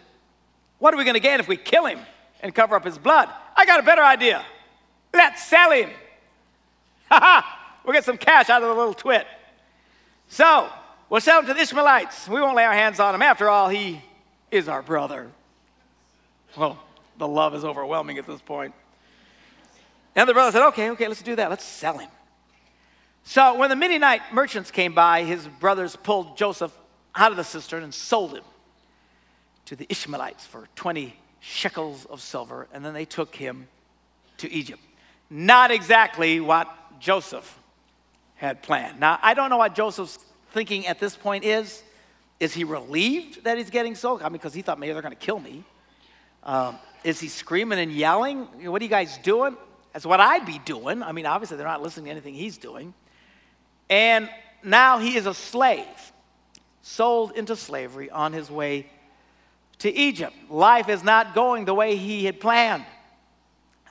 What 0.80 0.96
are 0.96 0.98
we 0.98 1.04
going 1.04 1.14
to 1.14 1.20
gain 1.20 1.40
if 1.40 1.48
we 1.48 1.58
kill 1.58 1.86
him 1.86 2.00
and 2.42 2.56
cover 2.56 2.76
up 2.76 2.86
his 2.86 2.98
blood? 2.98 3.30
I 3.56 3.68
got 3.68 3.80
a 3.80 3.84
better 3.84 4.04
idea. 4.04 4.44
Let's 5.14 5.44
sell 5.44 5.72
him. 5.72 5.92
Ha 7.10 7.20
ha! 7.22 7.80
We'll 7.86 7.94
get 7.94 8.04
some 8.04 8.18
cash 8.18 8.50
out 8.50 8.62
of 8.64 8.68
the 8.68 8.74
little 8.74 8.94
twit. 8.94 9.26
So, 10.30 10.70
we'll 11.10 11.22
sell 11.22 11.40
him 11.40 11.48
to 11.48 11.54
the 11.54 11.62
Ishmaelites. 11.62 12.28
We 12.28 12.42
won't 12.42 12.56
lay 12.56 12.66
our 12.66 12.74
hands 12.74 13.00
on 13.00 13.16
him. 13.16 13.22
After 13.22 13.50
all, 13.50 13.70
he 13.70 14.02
is 14.52 14.68
our 14.68 14.82
brother. 14.82 15.28
Well, 16.58 16.80
the 17.18 17.28
love 17.28 17.56
is 17.56 17.64
overwhelming 17.64 18.18
at 18.18 18.28
this 18.28 18.42
point. 18.42 18.74
And 20.16 20.28
the 20.28 20.34
brother 20.34 20.52
said, 20.52 20.68
Okay, 20.68 20.90
okay, 20.92 21.08
let's 21.08 21.22
do 21.22 21.36
that. 21.36 21.50
Let's 21.50 21.64
sell 21.66 21.98
him. 21.98 22.10
So, 23.24 23.56
when 23.56 23.70
the 23.70 23.76
Midianite 23.76 24.22
merchants 24.34 24.72
came 24.72 24.94
by, 24.94 25.24
his 25.24 25.48
brothers 25.48 25.96
pulled 25.96 26.38
Joseph 26.38 26.72
out 27.16 27.32
of 27.32 27.38
the 27.38 27.44
cistern 27.44 27.84
and 27.84 27.94
sold 27.94 28.34
him 28.34 28.44
to 29.66 29.76
the 29.76 29.86
Ishmaelites 29.90 30.46
for 30.46 30.68
20 30.76 31.14
shekels 31.40 32.06
of 32.06 32.22
silver, 32.22 32.68
and 32.74 32.86
then 32.86 32.94
they 32.94 33.06
took 33.06 33.36
him 33.36 33.68
to 34.38 34.52
Egypt. 34.52 34.82
Not 35.30 35.72
exactly 35.72 36.40
what 36.40 36.74
Joseph 37.00 37.60
had 38.38 38.64
planned. 38.64 39.00
Now, 39.00 39.20
I 39.22 39.34
don't 39.34 39.50
know 39.50 39.58
what 39.58 39.76
Joseph's 39.76 40.20
thinking 40.52 40.88
at 40.88 41.00
this 41.00 41.16
point 41.16 41.44
is. 41.44 41.84
Is 42.40 42.54
he 42.54 42.64
relieved 42.64 43.44
that 43.44 43.58
he's 43.58 43.72
getting 43.72 43.96
sold? 43.96 44.22
I 44.22 44.26
mean, 44.26 44.34
because 44.34 44.54
he 44.54 44.62
thought 44.62 44.80
maybe 44.80 44.94
they're 44.94 45.02
going 45.02 45.16
to 45.16 45.20
kill 45.20 45.40
me. 45.40 45.64
Um, 46.44 46.78
is 47.04 47.20
he 47.20 47.28
screaming 47.28 47.80
and 47.80 47.92
yelling? 47.92 48.44
What 48.70 48.82
are 48.82 48.86
you 48.86 48.90
guys 48.90 49.18
doing? 49.20 49.58
That's 49.92 50.06
what 50.06 50.20
I'd 50.20 50.46
be 50.46 50.60
doing. 50.60 51.02
I 51.02 51.12
mean, 51.12 51.26
obviously, 51.26 51.58
they're 51.58 51.66
not 51.66 51.82
listening 51.82 52.06
to 52.06 52.12
anything 52.12 52.36
he's 52.36 52.58
doing. 52.58 52.94
And 53.90 54.30
now 54.64 55.00
he 55.00 55.16
is 55.16 55.26
a 55.26 55.34
slave, 55.34 55.86
sold 56.84 57.32
into 57.32 57.56
slavery 57.56 58.12
on 58.12 58.34
his 58.34 58.52
way 58.52 58.86
to 59.80 59.92
Egypt. 59.92 60.36
Life 60.50 60.90
is 60.90 61.04
not 61.04 61.34
going 61.34 61.66
the 61.66 61.74
way 61.74 61.96
he 61.96 62.26
had 62.26 62.40
planned. 62.40 62.86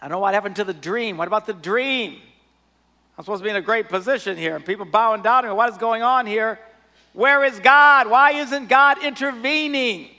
I 0.01 0.09
know 0.09 0.19
what 0.19 0.35
happened 0.35 0.57
to 0.57 0.65
the 0.65 0.75
dream. 0.75 1.17
What 1.17 1.27
about 1.27 1.47
the 1.47 1.55
dream? 1.55 2.21
I'm 3.17 3.25
supposed 3.25 3.41
to 3.41 3.45
be 3.45 3.51
in 3.51 3.57
a 3.57 3.63
great 3.63 3.89
position 3.89 4.37
here, 4.37 4.57
and 4.57 4.65
people 4.65 4.85
bowing 4.85 5.23
down 5.23 5.45
to 5.45 5.49
me. 5.49 5.55
What 5.55 5.71
is 5.73 5.79
going 5.79 6.03
on 6.03 6.27
here? 6.27 6.59
Where 7.15 7.45
is 7.45 7.59
God? 7.61 8.09
Why 8.11 8.33
isn't 8.33 8.69
God 8.69 9.03
intervening? 9.03 10.11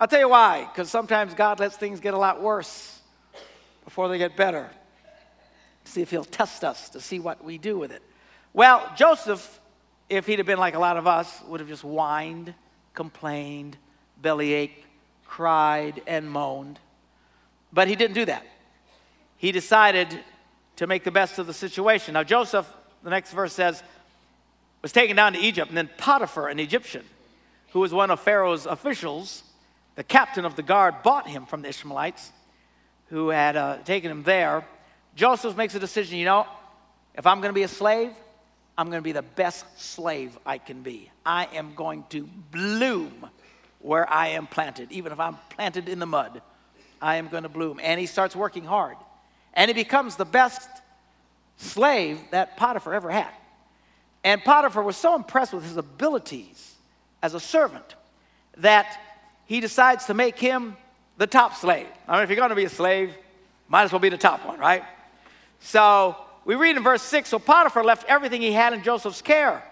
I'll 0.00 0.08
tell 0.08 0.18
you 0.18 0.28
why. 0.28 0.64
Because 0.64 0.90
sometimes 0.90 1.32
God 1.34 1.60
lets 1.60 1.76
things 1.76 2.00
get 2.00 2.12
a 2.12 2.18
lot 2.18 2.42
worse 2.42 3.00
before 3.84 4.08
they 4.08 4.18
get 4.18 4.36
better. 4.36 4.68
See 5.84 6.02
if 6.02 6.10
He'll 6.10 6.24
test 6.24 6.64
us 6.64 6.88
to 6.90 7.00
see 7.00 7.20
what 7.20 7.44
we 7.44 7.56
do 7.56 7.78
with 7.78 7.92
it. 7.92 8.02
Well, 8.52 8.90
Joseph, 8.96 9.60
if 10.08 10.26
he'd 10.26 10.40
have 10.40 10.46
been 10.46 10.58
like 10.58 10.74
a 10.74 10.78
lot 10.80 10.96
of 10.96 11.06
us, 11.06 11.40
would 11.46 11.60
have 11.60 11.68
just 11.68 11.82
whined, 11.82 12.52
complained, 12.94 13.76
bellyached, 14.20 14.72
cried, 15.24 16.02
and 16.08 16.28
moaned. 16.28 16.80
But 17.72 17.86
he 17.86 17.94
didn't 17.94 18.14
do 18.14 18.24
that. 18.24 18.44
He 19.36 19.52
decided 19.52 20.18
to 20.80 20.86
make 20.86 21.04
the 21.04 21.10
best 21.10 21.38
of 21.38 21.46
the 21.46 21.52
situation. 21.52 22.14
Now, 22.14 22.22
Joseph, 22.22 22.66
the 23.02 23.10
next 23.10 23.32
verse 23.32 23.52
says, 23.52 23.82
was 24.80 24.92
taken 24.92 25.14
down 25.14 25.34
to 25.34 25.38
Egypt, 25.38 25.68
and 25.68 25.76
then 25.76 25.90
Potiphar, 25.98 26.48
an 26.48 26.58
Egyptian, 26.58 27.04
who 27.72 27.80
was 27.80 27.92
one 27.92 28.10
of 28.10 28.18
Pharaoh's 28.18 28.64
officials, 28.64 29.42
the 29.96 30.02
captain 30.02 30.46
of 30.46 30.56
the 30.56 30.62
guard, 30.62 31.02
bought 31.02 31.28
him 31.28 31.44
from 31.44 31.60
the 31.60 31.68
Ishmaelites 31.68 32.32
who 33.10 33.28
had 33.28 33.56
uh, 33.56 33.76
taken 33.84 34.10
him 34.10 34.22
there. 34.22 34.64
Joseph 35.16 35.54
makes 35.54 35.74
a 35.74 35.78
decision 35.78 36.16
you 36.16 36.24
know, 36.24 36.46
if 37.14 37.26
I'm 37.26 37.42
going 37.42 37.50
to 37.50 37.54
be 37.54 37.64
a 37.64 37.68
slave, 37.68 38.12
I'm 38.78 38.86
going 38.86 39.00
to 39.00 39.04
be 39.04 39.12
the 39.12 39.20
best 39.20 39.66
slave 39.78 40.38
I 40.46 40.56
can 40.56 40.80
be. 40.80 41.10
I 41.26 41.46
am 41.52 41.74
going 41.74 42.04
to 42.08 42.26
bloom 42.50 43.28
where 43.80 44.10
I 44.10 44.28
am 44.28 44.46
planted, 44.46 44.90
even 44.92 45.12
if 45.12 45.20
I'm 45.20 45.36
planted 45.50 45.90
in 45.90 45.98
the 45.98 46.06
mud. 46.06 46.40
I 47.02 47.16
am 47.16 47.28
going 47.28 47.42
to 47.42 47.50
bloom. 47.50 47.80
And 47.82 48.00
he 48.00 48.06
starts 48.06 48.34
working 48.34 48.64
hard. 48.64 48.96
And 49.54 49.68
he 49.68 49.74
becomes 49.74 50.16
the 50.16 50.24
best 50.24 50.68
slave 51.56 52.20
that 52.30 52.56
Potiphar 52.56 52.94
ever 52.94 53.10
had. 53.10 53.30
And 54.24 54.42
Potiphar 54.42 54.82
was 54.82 54.96
so 54.96 55.14
impressed 55.14 55.52
with 55.52 55.64
his 55.64 55.76
abilities 55.76 56.74
as 57.22 57.34
a 57.34 57.40
servant 57.40 57.96
that 58.58 58.98
he 59.46 59.60
decides 59.60 60.06
to 60.06 60.14
make 60.14 60.38
him 60.38 60.76
the 61.16 61.26
top 61.26 61.56
slave. 61.56 61.86
I 62.06 62.14
mean, 62.14 62.22
if 62.22 62.30
you're 62.30 62.36
going 62.36 62.50
to 62.50 62.54
be 62.54 62.64
a 62.64 62.70
slave, 62.70 63.14
might 63.68 63.84
as 63.84 63.92
well 63.92 63.98
be 64.00 64.08
the 64.08 64.18
top 64.18 64.46
one, 64.46 64.58
right? 64.58 64.84
So 65.60 66.16
we 66.44 66.54
read 66.54 66.76
in 66.76 66.82
verse 66.82 67.02
6 67.02 67.28
So 67.28 67.38
Potiphar 67.38 67.84
left 67.84 68.08
everything 68.08 68.42
he 68.42 68.52
had 68.52 68.72
in 68.72 68.82
Joseph's 68.82 69.22
care. 69.22 69.62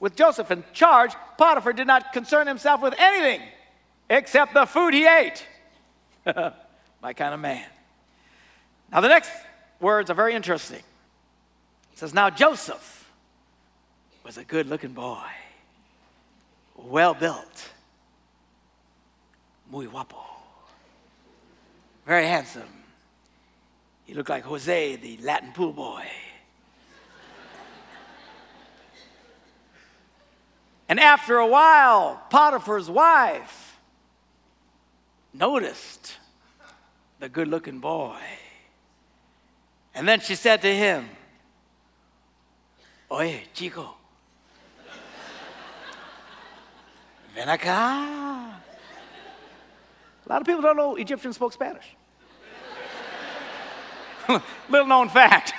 With 0.00 0.16
Joseph 0.16 0.50
in 0.50 0.64
charge, 0.72 1.12
Potiphar 1.38 1.72
did 1.72 1.86
not 1.86 2.12
concern 2.12 2.46
himself 2.46 2.82
with 2.82 2.94
anything 2.98 3.40
except 4.10 4.52
the 4.54 4.66
food 4.66 4.92
he 4.92 5.06
ate. 5.06 5.46
My 7.02 7.12
kind 7.12 7.34
of 7.34 7.40
man. 7.40 7.64
Now, 8.94 9.00
the 9.00 9.08
next 9.08 9.32
words 9.80 10.08
are 10.08 10.14
very 10.14 10.34
interesting. 10.34 10.78
It 10.78 11.98
says, 11.98 12.14
Now 12.14 12.30
Joseph 12.30 13.10
was 14.24 14.38
a 14.38 14.44
good 14.44 14.68
looking 14.68 14.92
boy, 14.92 15.26
well 16.76 17.12
built, 17.12 17.70
muy 19.68 19.86
guapo, 19.86 20.24
very 22.06 22.26
handsome. 22.26 22.68
He 24.04 24.14
looked 24.14 24.28
like 24.28 24.44
Jose, 24.44 24.94
the 24.96 25.16
Latin 25.22 25.52
pool 25.52 25.72
boy. 25.72 26.06
and 30.88 31.00
after 31.00 31.38
a 31.38 31.46
while, 31.48 32.22
Potiphar's 32.30 32.88
wife 32.88 33.76
noticed 35.32 36.14
the 37.18 37.28
good 37.28 37.48
looking 37.48 37.80
boy. 37.80 38.20
And 39.94 40.08
then 40.08 40.20
she 40.20 40.34
said 40.34 40.60
to 40.62 40.74
him, 40.74 41.08
Oye, 43.10 43.44
chico, 43.54 43.94
ven 47.34 47.48
acá. 47.48 48.54
A 50.26 50.28
lot 50.28 50.40
of 50.40 50.46
people 50.46 50.62
don't 50.62 50.76
know 50.76 50.96
Egyptians 50.96 51.36
spoke 51.36 51.52
Spanish. 51.52 51.96
Little 54.68 54.86
known 54.86 55.08
fact. 55.10 55.52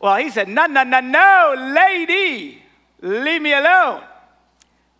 Well, 0.00 0.16
he 0.16 0.30
said, 0.30 0.48
No, 0.48 0.66
no, 0.66 0.82
no, 0.82 1.00
no, 1.00 1.54
lady, 1.56 2.62
leave 3.00 3.42
me 3.42 3.52
alone. 3.52 4.02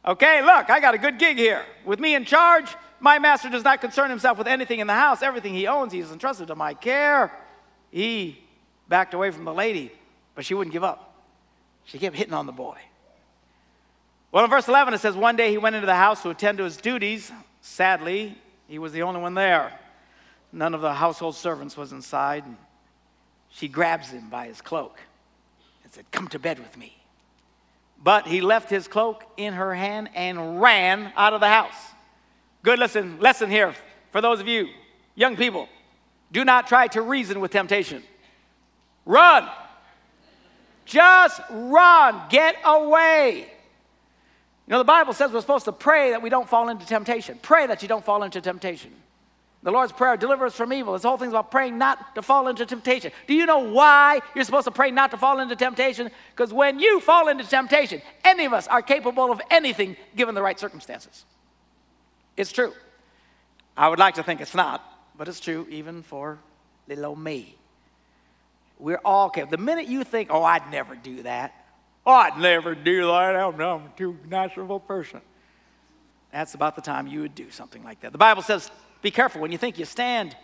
Okay, 0.04 0.42
look, 0.42 0.71
I 0.71 0.78
got 0.80 0.94
a 0.94 0.99
good 0.99 1.18
gig 1.18 1.37
here. 1.37 1.64
With 1.85 1.99
me 1.99 2.14
in 2.14 2.25
charge, 2.25 2.75
my 3.02 3.18
master 3.18 3.50
does 3.50 3.64
not 3.64 3.80
concern 3.80 4.11
himself 4.11 4.38
with 4.38 4.47
anything 4.47 4.78
in 4.78 4.87
the 4.87 4.94
house. 4.94 5.23
Everything 5.23 5.52
he 5.52 5.66
owns, 5.66 5.92
he 5.92 5.99
is 5.99 6.12
entrusted 6.12 6.47
to 6.47 6.54
my 6.54 6.73
care. 6.73 7.32
He 7.90 8.38
backed 8.88 9.12
away 9.12 9.32
from 9.32 9.44
the 9.44 9.52
lady, 9.52 9.90
but 10.37 10.44
she 10.44 10.54
wouldn't 10.54 10.73
give 10.73 10.85
up. 10.85 11.12
She 11.85 11.99
kept 11.99 12.14
hitting 12.14 12.32
on 12.32 12.47
the 12.47 12.52
boy. 12.52 12.78
Well, 14.30 14.44
in 14.44 14.50
verse 14.50 14.68
11, 14.68 14.94
it 14.94 14.99
says, 14.99 15.16
One 15.16 15.35
day 15.35 15.50
he 15.50 15.59
went 15.59 15.75
into 15.75 15.87
the 15.87 15.97
house 15.97 16.23
to 16.23 16.30
attend 16.30 16.59
to 16.59 16.64
his 16.64 16.76
duties. 16.76 17.32
Sadly, 17.61 18.38
he 18.68 18.78
was 18.78 18.92
the 18.92 19.02
only 19.02 19.21
one 19.21 19.35
there. 19.35 19.73
None 20.52 20.73
of 20.73 20.80
the 20.80 20.94
household 20.94 21.35
servants 21.35 21.76
was 21.76 21.90
inside. 21.90 22.44
She 23.50 23.66
grabs 23.66 24.11
him 24.11 24.30
by 24.30 24.47
his 24.47 24.61
cloak 24.61 25.00
and 25.82 25.92
said, 25.92 26.04
Come 26.12 26.28
to 26.28 26.38
bed 26.38 26.61
with 26.61 26.78
me. 26.78 26.97
But 28.00 28.28
he 28.28 28.40
left 28.40 28.71
his 28.71 28.87
cloak 28.87 29.25
in 29.37 29.54
her 29.54 29.75
hand 29.75 30.09
and 30.14 30.62
ran 30.62 31.12
out 31.16 31.32
of 31.32 31.40
the 31.40 31.49
house. 31.49 31.91
Good 32.62 32.78
listen, 32.78 33.19
lesson 33.19 33.50
here 33.50 33.75
for 34.12 34.21
those 34.21 34.40
of 34.40 34.47
you, 34.47 34.69
young 35.14 35.37
people. 35.37 35.69
Do 36.31 36.45
not 36.45 36.66
try 36.66 36.87
to 36.88 37.02
reason 37.02 37.40
with 37.40 37.50
temptation. 37.50 38.02
Run. 39.04 39.49
Just 40.85 41.40
run. 41.50 42.23
Get 42.31 42.57
away. 42.64 43.49
You 44.66 44.71
know, 44.71 44.78
the 44.78 44.85
Bible 44.85 45.12
says 45.12 45.33
we're 45.33 45.40
supposed 45.40 45.64
to 45.64 45.73
pray 45.73 46.11
that 46.11 46.23
we 46.23 46.31
don't 46.31 46.49
fall 46.49 46.69
into 46.69 46.87
temptation. 46.87 47.38
Pray 47.42 47.66
that 47.66 47.83
you 47.83 47.88
don't 47.88 48.04
fall 48.04 48.23
into 48.23 48.40
temptation. 48.40 48.92
The 49.64 49.71
Lord's 49.71 49.92
Prayer, 49.92 50.16
deliver 50.16 50.47
us 50.47 50.54
from 50.54 50.73
evil. 50.73 50.92
This 50.92 51.04
whole 51.04 51.16
thing's 51.16 51.33
about 51.33 51.50
praying 51.50 51.78
not 51.78 52.16
to 52.16 52.23
fall 52.23 52.49
into 52.49 52.66
temptation. 52.66 53.12
Do 53.28 53.35
you 53.35 53.47
know 53.47 53.59
why 53.59 54.21
you're 54.35 54.45
supposed 54.45 54.64
to 54.64 54.73
pray 54.73 54.90
not 54.90 55.12
to 55.12 55.16
fall 55.16 55.38
into 55.38 55.54
temptation? 55.54 56.11
Because 56.35 56.52
when 56.52 56.81
you 56.81 56.99
fall 57.00 57.28
into 57.28 57.45
temptation, 57.45 58.02
any 58.25 58.45
of 58.45 58.52
us 58.52 58.66
are 58.66 58.83
capable 58.83 59.31
of 59.31 59.40
anything 59.50 59.97
given 60.16 60.35
the 60.35 60.42
right 60.42 60.59
circumstances. 60.59 61.25
It's 62.36 62.52
true. 62.52 62.72
I 63.76 63.88
would 63.88 63.98
like 63.98 64.14
to 64.14 64.22
think 64.22 64.40
it's 64.40 64.54
not, 64.54 64.82
but 65.16 65.28
it's 65.28 65.40
true 65.40 65.66
even 65.70 66.02
for 66.02 66.38
little 66.88 67.06
old 67.06 67.18
me. 67.18 67.56
We're 68.78 69.00
all 69.04 69.30
capable. 69.30 69.56
The 69.56 69.62
minute 69.62 69.86
you 69.86 70.04
think, 70.04 70.28
oh, 70.30 70.42
I'd 70.42 70.70
never 70.70 70.94
do 70.94 71.22
that, 71.22 71.54
oh, 72.04 72.12
I'd 72.12 72.38
never 72.38 72.74
do 72.74 73.06
that, 73.06 73.36
I'm, 73.36 73.54
I'm 73.60 73.86
a 73.86 73.92
too 73.96 74.18
natural 74.28 74.80
person. 74.80 75.20
That's 76.32 76.54
about 76.54 76.74
the 76.74 76.82
time 76.82 77.06
you 77.06 77.20
would 77.20 77.34
do 77.34 77.50
something 77.50 77.84
like 77.84 78.00
that. 78.00 78.12
The 78.12 78.18
Bible 78.18 78.42
says, 78.42 78.70
be 79.02 79.10
careful. 79.10 79.40
When 79.40 79.52
you 79.52 79.58
think 79.58 79.78
you 79.78 79.84
stand, 79.84 80.34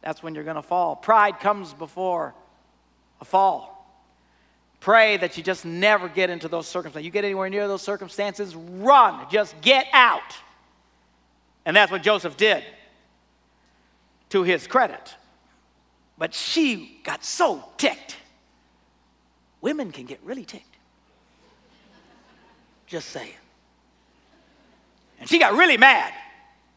that's 0.00 0.22
when 0.22 0.34
you're 0.34 0.44
going 0.44 0.56
to 0.56 0.62
fall. 0.62 0.96
Pride 0.96 1.40
comes 1.40 1.74
before 1.74 2.34
a 3.20 3.24
fall. 3.24 3.72
Pray 4.80 5.16
that 5.16 5.36
you 5.36 5.42
just 5.42 5.64
never 5.64 6.08
get 6.08 6.30
into 6.30 6.48
those 6.48 6.66
circumstances. 6.66 7.04
You 7.04 7.12
get 7.12 7.24
anywhere 7.24 7.48
near 7.48 7.68
those 7.68 7.82
circumstances, 7.82 8.54
run. 8.54 9.26
Just 9.30 9.60
get 9.60 9.86
out. 9.92 10.22
And 11.64 11.76
that's 11.76 11.92
what 11.92 12.02
Joseph 12.02 12.36
did 12.36 12.64
to 14.30 14.42
his 14.42 14.66
credit. 14.66 15.14
But 16.18 16.34
she 16.34 17.00
got 17.04 17.24
so 17.24 17.64
ticked. 17.76 18.16
Women 19.60 19.92
can 19.92 20.06
get 20.06 20.20
really 20.24 20.44
ticked. 20.44 20.76
Just 22.86 23.10
saying. 23.10 23.32
And 25.20 25.28
she 25.28 25.38
got 25.38 25.54
really 25.54 25.76
mad. 25.76 26.12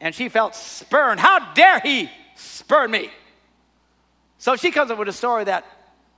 And 0.00 0.14
she 0.14 0.28
felt 0.28 0.54
spurned. 0.54 1.20
How 1.20 1.52
dare 1.54 1.80
he 1.80 2.10
spurn 2.36 2.90
me? 2.90 3.10
So 4.38 4.56
she 4.56 4.70
comes 4.70 4.90
up 4.90 4.98
with 4.98 5.08
a 5.08 5.12
story 5.12 5.44
that 5.44 5.64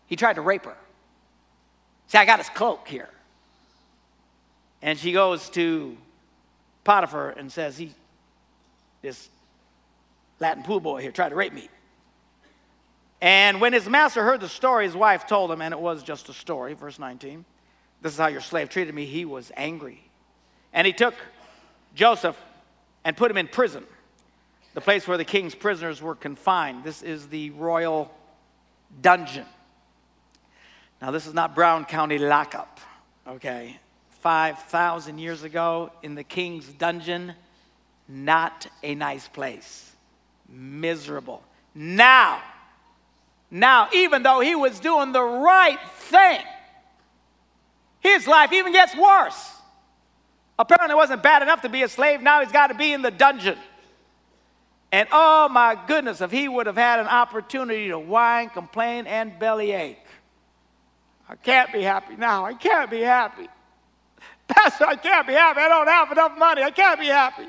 he 0.07 0.17
tried 0.17 0.35
to 0.35 0.41
rape 0.41 0.65
her. 0.65 0.77
See, 2.09 2.19
I 2.19 2.25
got 2.25 2.39
his 2.39 2.49
cloak 2.51 2.89
here. 2.89 3.09
And 4.83 4.99
she 4.99 5.13
goes 5.13 5.49
to 5.51 5.97
Potiphar 6.85 7.31
and 7.31 7.51
says, 7.51 7.79
he, 7.79 7.93
this 9.03 9.29
Latin 10.41 10.63
pool 10.63 10.81
boy 10.81 11.01
here 11.01 11.13
tried 11.13 11.31
to 11.31 11.35
rape 11.35 11.53
me. 11.53 11.69
And 13.21 13.61
when 13.61 13.73
his 13.73 13.89
master 13.89 14.23
heard 14.23 14.41
the 14.41 14.49
story, 14.49 14.85
his 14.85 14.95
wife 14.95 15.27
told 15.27 15.51
him, 15.51 15.61
and 15.61 15.75
it 15.75 15.81
was 15.81 16.03
just 16.03 16.29
a 16.29 16.33
story, 16.33 16.75
verse 16.75 16.99
19. 16.99 17.45
This 18.01 18.13
is 18.13 18.19
how 18.19 18.29
your 18.29 18.41
slave 18.41 18.69
treated 18.69 18.95
me. 18.95 19.07
He 19.07 19.25
was 19.25 19.51
angry. 19.57 20.01
And 20.73 20.87
he 20.87 20.93
took 20.93 21.15
Joseph 21.95 22.37
and 23.05 23.17
put 23.17 23.31
him 23.31 23.37
in 23.37 23.49
prison, 23.49 23.85
the 24.75 24.81
place 24.81 25.09
where 25.09 25.19
the 25.19 25.25
king's 25.25 25.55
prisoners 25.55 26.01
were 26.01 26.15
confined. 26.15 26.85
This 26.85 27.03
is 27.03 27.29
the 27.29 27.51
royal 27.51 28.13
dungeon. 29.01 29.47
Now, 31.03 31.11
this 31.11 31.27
is 31.27 31.35
not 31.35 31.55
Brown 31.55 31.85
County 31.85 32.19
lockup, 32.19 32.81
okay? 33.27 33.79
5,000 34.21 35.19
years 35.19 35.43
ago 35.43 35.91
in 36.03 36.15
the 36.15 36.25
king's 36.25 36.67
dungeon, 36.67 37.35
not 38.09 38.67
a 38.83 38.95
nice 38.95 39.29
place. 39.29 39.93
Miserable. 40.49 41.43
Now, 41.75 42.41
now, 43.51 43.89
even 43.93 44.23
though 44.23 44.41
he 44.41 44.55
was 44.55 44.81
doing 44.81 45.13
the 45.13 45.23
right 45.23 45.79
thing, 45.99 46.41
his 48.01 48.27
life 48.27 48.53
even 48.53 48.73
gets 48.73 48.97
worse. 48.97 49.53
Apparently, 50.59 50.95
it 50.95 50.97
wasn't 50.97 51.23
bad 51.23 51.43
enough 51.43 51.63
to 51.63 51.69
be 51.69 51.83
a 51.83 51.89
slave. 51.89 52.21
Now 52.21 52.43
he's 52.43 52.53
got 52.53 52.69
to 52.69 52.75
be 52.75 52.93
in 52.93 53.03
the 53.03 53.11
dungeon. 53.11 53.59
And 54.91 55.09
oh 55.13 55.49
my 55.51 55.79
goodness, 55.87 56.21
if 56.21 56.31
he 56.31 56.49
would 56.49 56.67
have 56.67 56.77
had 56.77 56.99
an 56.99 57.07
opportunity 57.07 57.89
to 57.89 57.99
whine, 57.99 58.49
complain, 58.49 59.07
and 59.07 59.39
bellyache. 59.39 59.99
I 61.29 61.37
can't 61.37 61.73
be 61.73 61.83
happy 61.83 62.17
now. 62.17 62.47
I 62.47 62.55
can't 62.55 62.91
be 62.91 63.01
happy. 63.01 63.49
Pastor, 64.49 64.87
I 64.87 64.97
can't 64.97 65.27
be 65.27 65.35
happy. 65.35 65.61
I 65.61 65.69
don't 65.69 65.87
have 65.87 66.11
enough 66.11 66.39
money. 66.39 66.63
I 66.63 66.71
can't 66.71 66.99
be 66.99 67.07
happy. 67.07 67.47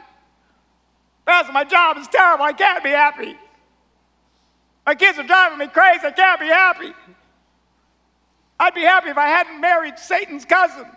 Pastor, 1.29 1.53
my 1.53 1.63
job 1.63 1.95
is 1.99 2.07
terrible. 2.07 2.43
I 2.43 2.53
can't 2.53 2.83
be 2.83 2.89
happy. 2.89 3.37
My 4.83 4.95
kids 4.95 5.19
are 5.19 5.27
driving 5.27 5.59
me 5.59 5.67
crazy. 5.67 6.07
I 6.07 6.09
can't 6.09 6.39
be 6.39 6.47
happy. 6.47 6.91
I'd 8.59 8.73
be 8.73 8.81
happy 8.81 9.09
if 9.09 9.17
I 9.19 9.27
hadn't 9.27 9.61
married 9.61 9.99
Satan's 9.99 10.43
cousin. 10.43 10.87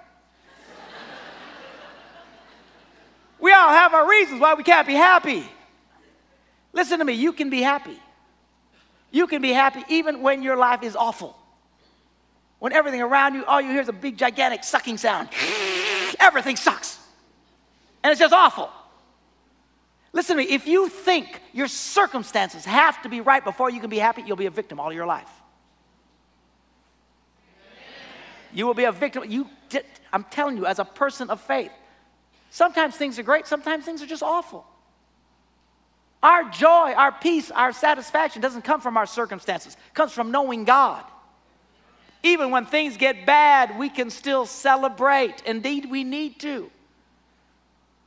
we 3.38 3.52
all 3.52 3.68
have 3.68 3.92
our 3.92 4.08
reasons 4.08 4.40
why 4.40 4.54
we 4.54 4.62
can't 4.62 4.86
be 4.86 4.94
happy. 4.94 5.44
Listen 6.72 6.98
to 7.00 7.04
me, 7.04 7.12
you 7.12 7.34
can 7.34 7.50
be 7.50 7.60
happy. 7.60 8.00
You 9.10 9.26
can 9.26 9.42
be 9.42 9.52
happy 9.52 9.84
even 9.90 10.22
when 10.22 10.42
your 10.42 10.56
life 10.56 10.82
is 10.82 10.96
awful. 10.96 11.36
When 12.58 12.72
everything 12.72 13.02
around 13.02 13.34
you, 13.34 13.44
all 13.44 13.60
you 13.60 13.68
hear 13.68 13.82
is 13.82 13.90
a 13.90 13.92
big, 13.92 14.16
gigantic 14.16 14.64
sucking 14.64 14.96
sound. 14.96 15.28
Everything 16.18 16.56
sucks. 16.56 16.98
And 18.02 18.10
it's 18.10 18.18
just 18.18 18.32
awful. 18.32 18.70
Listen 20.12 20.36
to 20.36 20.42
me, 20.42 20.50
if 20.50 20.66
you 20.66 20.88
think 20.88 21.40
your 21.52 21.68
circumstances 21.68 22.64
have 22.64 23.00
to 23.02 23.08
be 23.08 23.20
right 23.20 23.42
before 23.42 23.70
you 23.70 23.80
can 23.80 23.88
be 23.88 23.98
happy, 23.98 24.22
you'll 24.26 24.36
be 24.36 24.46
a 24.46 24.50
victim 24.50 24.78
all 24.78 24.92
your 24.92 25.06
life. 25.06 25.30
You 28.52 28.66
will 28.66 28.74
be 28.74 28.84
a 28.84 28.92
victim. 28.92 29.24
You, 29.26 29.46
I'm 30.12 30.24
telling 30.24 30.58
you, 30.58 30.66
as 30.66 30.78
a 30.78 30.84
person 30.84 31.30
of 31.30 31.40
faith, 31.40 31.72
sometimes 32.50 32.94
things 32.96 33.18
are 33.18 33.22
great, 33.22 33.46
sometimes 33.46 33.86
things 33.86 34.02
are 34.02 34.06
just 34.06 34.22
awful. 34.22 34.66
Our 36.22 36.44
joy, 36.50 36.92
our 36.92 37.10
peace, 37.10 37.50
our 37.50 37.72
satisfaction 37.72 38.42
doesn't 38.42 38.62
come 38.62 38.80
from 38.80 38.96
our 38.96 39.06
circumstances. 39.06 39.74
It 39.74 39.94
comes 39.94 40.12
from 40.12 40.30
knowing 40.30 40.64
God. 40.64 41.04
Even 42.22 42.50
when 42.50 42.66
things 42.66 42.96
get 42.96 43.26
bad, 43.26 43.76
we 43.78 43.88
can 43.88 44.10
still 44.10 44.46
celebrate. 44.46 45.42
Indeed, 45.44 45.90
we 45.90 46.04
need 46.04 46.38
to. 46.40 46.70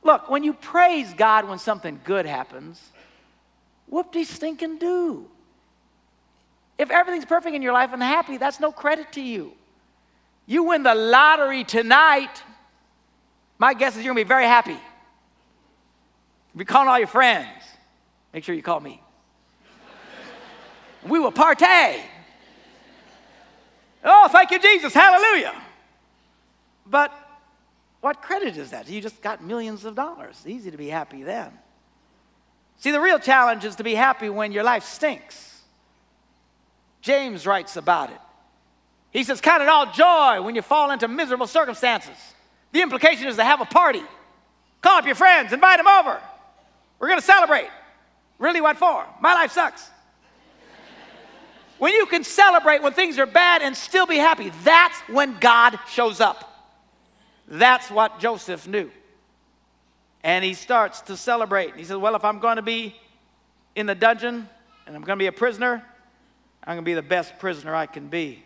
Look, 0.06 0.30
when 0.30 0.44
you 0.44 0.52
praise 0.52 1.12
God 1.12 1.48
when 1.48 1.58
something 1.58 2.00
good 2.04 2.26
happens, 2.26 2.80
whoop 3.88 4.12
de 4.12 4.22
stinking 4.22 4.78
do. 4.78 5.26
If 6.78 6.90
everything's 6.90 7.24
perfect 7.24 7.56
in 7.56 7.60
your 7.60 7.72
life 7.72 7.92
and 7.92 8.00
happy, 8.00 8.36
that's 8.36 8.60
no 8.60 8.70
credit 8.70 9.10
to 9.14 9.20
you. 9.20 9.52
You 10.46 10.62
win 10.62 10.84
the 10.84 10.94
lottery 10.94 11.64
tonight, 11.64 12.30
my 13.58 13.74
guess 13.74 13.96
is 13.96 14.04
you're 14.04 14.14
gonna 14.14 14.24
be 14.24 14.28
very 14.28 14.44
happy. 14.44 14.78
Be 16.56 16.64
calling 16.64 16.88
all 16.88 16.98
your 16.98 17.08
friends. 17.08 17.48
Make 18.32 18.44
sure 18.44 18.54
you 18.54 18.62
call 18.62 18.78
me. 18.78 19.02
we 21.04 21.18
will 21.18 21.32
partay. 21.32 22.00
Oh, 24.04 24.28
thank 24.30 24.52
you, 24.52 24.60
Jesus. 24.60 24.94
Hallelujah. 24.94 25.60
But 26.86 27.12
what 28.00 28.22
credit 28.22 28.56
is 28.56 28.70
that? 28.70 28.88
You 28.88 29.00
just 29.00 29.20
got 29.22 29.42
millions 29.42 29.84
of 29.84 29.94
dollars. 29.94 30.42
Easy 30.46 30.70
to 30.70 30.76
be 30.76 30.88
happy 30.88 31.22
then. 31.22 31.50
See, 32.78 32.90
the 32.90 33.00
real 33.00 33.18
challenge 33.18 33.64
is 33.64 33.76
to 33.76 33.84
be 33.84 33.94
happy 33.94 34.28
when 34.28 34.52
your 34.52 34.64
life 34.64 34.84
stinks. 34.84 35.62
James 37.00 37.46
writes 37.46 37.76
about 37.76 38.10
it. 38.10 38.20
He 39.10 39.24
says, 39.24 39.40
Count 39.40 39.62
it 39.62 39.68
all 39.68 39.90
joy 39.92 40.42
when 40.42 40.54
you 40.54 40.62
fall 40.62 40.90
into 40.90 41.08
miserable 41.08 41.46
circumstances. 41.46 42.16
The 42.72 42.82
implication 42.82 43.28
is 43.28 43.36
to 43.36 43.44
have 43.44 43.60
a 43.60 43.64
party. 43.64 44.02
Call 44.82 44.98
up 44.98 45.06
your 45.06 45.14
friends, 45.14 45.52
invite 45.52 45.78
them 45.78 45.88
over. 45.88 46.20
We're 46.98 47.08
going 47.08 47.20
to 47.20 47.26
celebrate. 47.26 47.68
Really, 48.38 48.60
what 48.60 48.76
for? 48.76 49.06
My 49.20 49.34
life 49.34 49.52
sucks. 49.52 49.88
When 51.78 51.92
you 51.92 52.06
can 52.06 52.24
celebrate 52.24 52.82
when 52.82 52.92
things 52.92 53.18
are 53.18 53.26
bad 53.26 53.62
and 53.62 53.76
still 53.76 54.06
be 54.06 54.16
happy, 54.16 54.50
that's 54.64 54.98
when 55.08 55.38
God 55.38 55.78
shows 55.88 56.20
up. 56.20 56.55
That's 57.48 57.90
what 57.90 58.18
Joseph 58.18 58.66
knew. 58.66 58.90
And 60.22 60.44
he 60.44 60.54
starts 60.54 61.02
to 61.02 61.16
celebrate. 61.16 61.76
He 61.76 61.84
says, 61.84 61.96
Well, 61.96 62.16
if 62.16 62.24
I'm 62.24 62.40
going 62.40 62.56
to 62.56 62.62
be 62.62 62.96
in 63.74 63.86
the 63.86 63.94
dungeon 63.94 64.48
and 64.86 64.96
I'm 64.96 65.02
going 65.02 65.18
to 65.18 65.22
be 65.22 65.28
a 65.28 65.32
prisoner, 65.32 65.84
I'm 66.64 66.74
going 66.74 66.84
to 66.84 66.88
be 66.88 66.94
the 66.94 67.02
best 67.02 67.38
prisoner 67.38 67.74
I 67.74 67.86
can 67.86 68.08
be. 68.08 68.42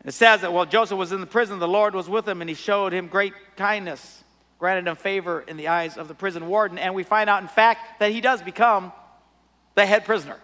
And 0.00 0.08
it 0.08 0.12
says 0.12 0.40
that 0.42 0.52
while 0.52 0.66
Joseph 0.66 0.98
was 0.98 1.12
in 1.12 1.20
the 1.20 1.26
prison, 1.26 1.58
the 1.58 1.68
Lord 1.68 1.94
was 1.94 2.08
with 2.08 2.28
him 2.28 2.40
and 2.40 2.50
he 2.50 2.56
showed 2.56 2.92
him 2.92 3.06
great 3.06 3.32
kindness, 3.56 4.24
granted 4.58 4.90
him 4.90 4.96
favor 4.96 5.40
in 5.40 5.56
the 5.56 5.68
eyes 5.68 5.96
of 5.96 6.08
the 6.08 6.14
prison 6.14 6.48
warden. 6.48 6.76
And 6.76 6.94
we 6.94 7.04
find 7.04 7.30
out, 7.30 7.40
in 7.40 7.48
fact, 7.48 8.00
that 8.00 8.10
he 8.10 8.20
does 8.20 8.42
become 8.42 8.92
the 9.74 9.86
head 9.86 10.04
prisoner. 10.04 10.38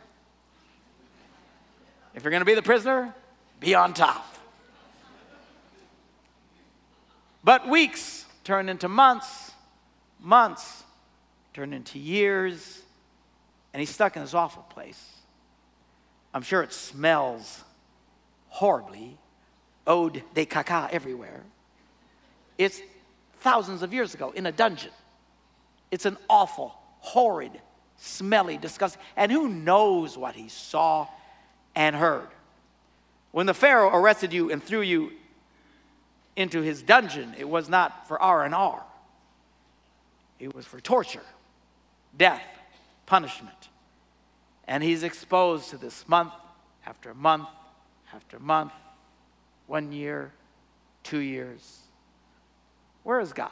If 2.14 2.22
you're 2.22 2.30
going 2.30 2.40
to 2.40 2.46
be 2.46 2.54
the 2.54 2.62
prisoner, 2.62 3.14
be 3.60 3.74
on 3.74 3.92
top. 3.94 4.37
But 7.48 7.66
weeks 7.66 8.26
turn 8.44 8.68
into 8.68 8.88
months, 8.88 9.52
months 10.20 10.84
turn 11.54 11.72
into 11.72 11.98
years, 11.98 12.82
and 13.72 13.80
he's 13.80 13.88
stuck 13.88 14.16
in 14.16 14.22
this 14.22 14.34
awful 14.34 14.64
place. 14.64 15.02
I'm 16.34 16.42
sure 16.42 16.62
it 16.62 16.74
smells 16.74 17.64
horribly, 18.48 19.16
eau 19.86 20.10
de 20.10 20.44
caca 20.44 20.90
everywhere. 20.90 21.42
It's 22.58 22.82
thousands 23.40 23.82
of 23.82 23.94
years 23.94 24.12
ago 24.12 24.30
in 24.32 24.44
a 24.44 24.52
dungeon. 24.52 24.92
It's 25.90 26.04
an 26.04 26.18
awful, 26.28 26.74
horrid, 26.98 27.58
smelly, 27.96 28.58
disgusting, 28.58 29.00
and 29.16 29.32
who 29.32 29.48
knows 29.48 30.18
what 30.18 30.34
he 30.34 30.50
saw 30.50 31.06
and 31.74 31.96
heard. 31.96 32.28
When 33.32 33.46
the 33.46 33.54
Pharaoh 33.54 33.88
arrested 33.88 34.34
you 34.34 34.52
and 34.52 34.62
threw 34.62 34.82
you 34.82 35.12
into 36.38 36.62
his 36.62 36.82
dungeon, 36.82 37.34
it 37.36 37.48
was 37.48 37.68
not 37.68 38.06
for 38.06 38.22
R&R. 38.22 38.82
It 40.38 40.54
was 40.54 40.64
for 40.64 40.80
torture, 40.80 41.24
death, 42.16 42.44
punishment. 43.06 43.68
And 44.68 44.80
he's 44.80 45.02
exposed 45.02 45.70
to 45.70 45.76
this 45.76 46.08
month 46.08 46.32
after 46.86 47.12
month 47.12 47.48
after 48.14 48.38
month, 48.38 48.72
one 49.66 49.92
year, 49.92 50.32
two 51.02 51.18
years. 51.18 51.80
Where 53.02 53.18
is 53.20 53.32
God? 53.32 53.50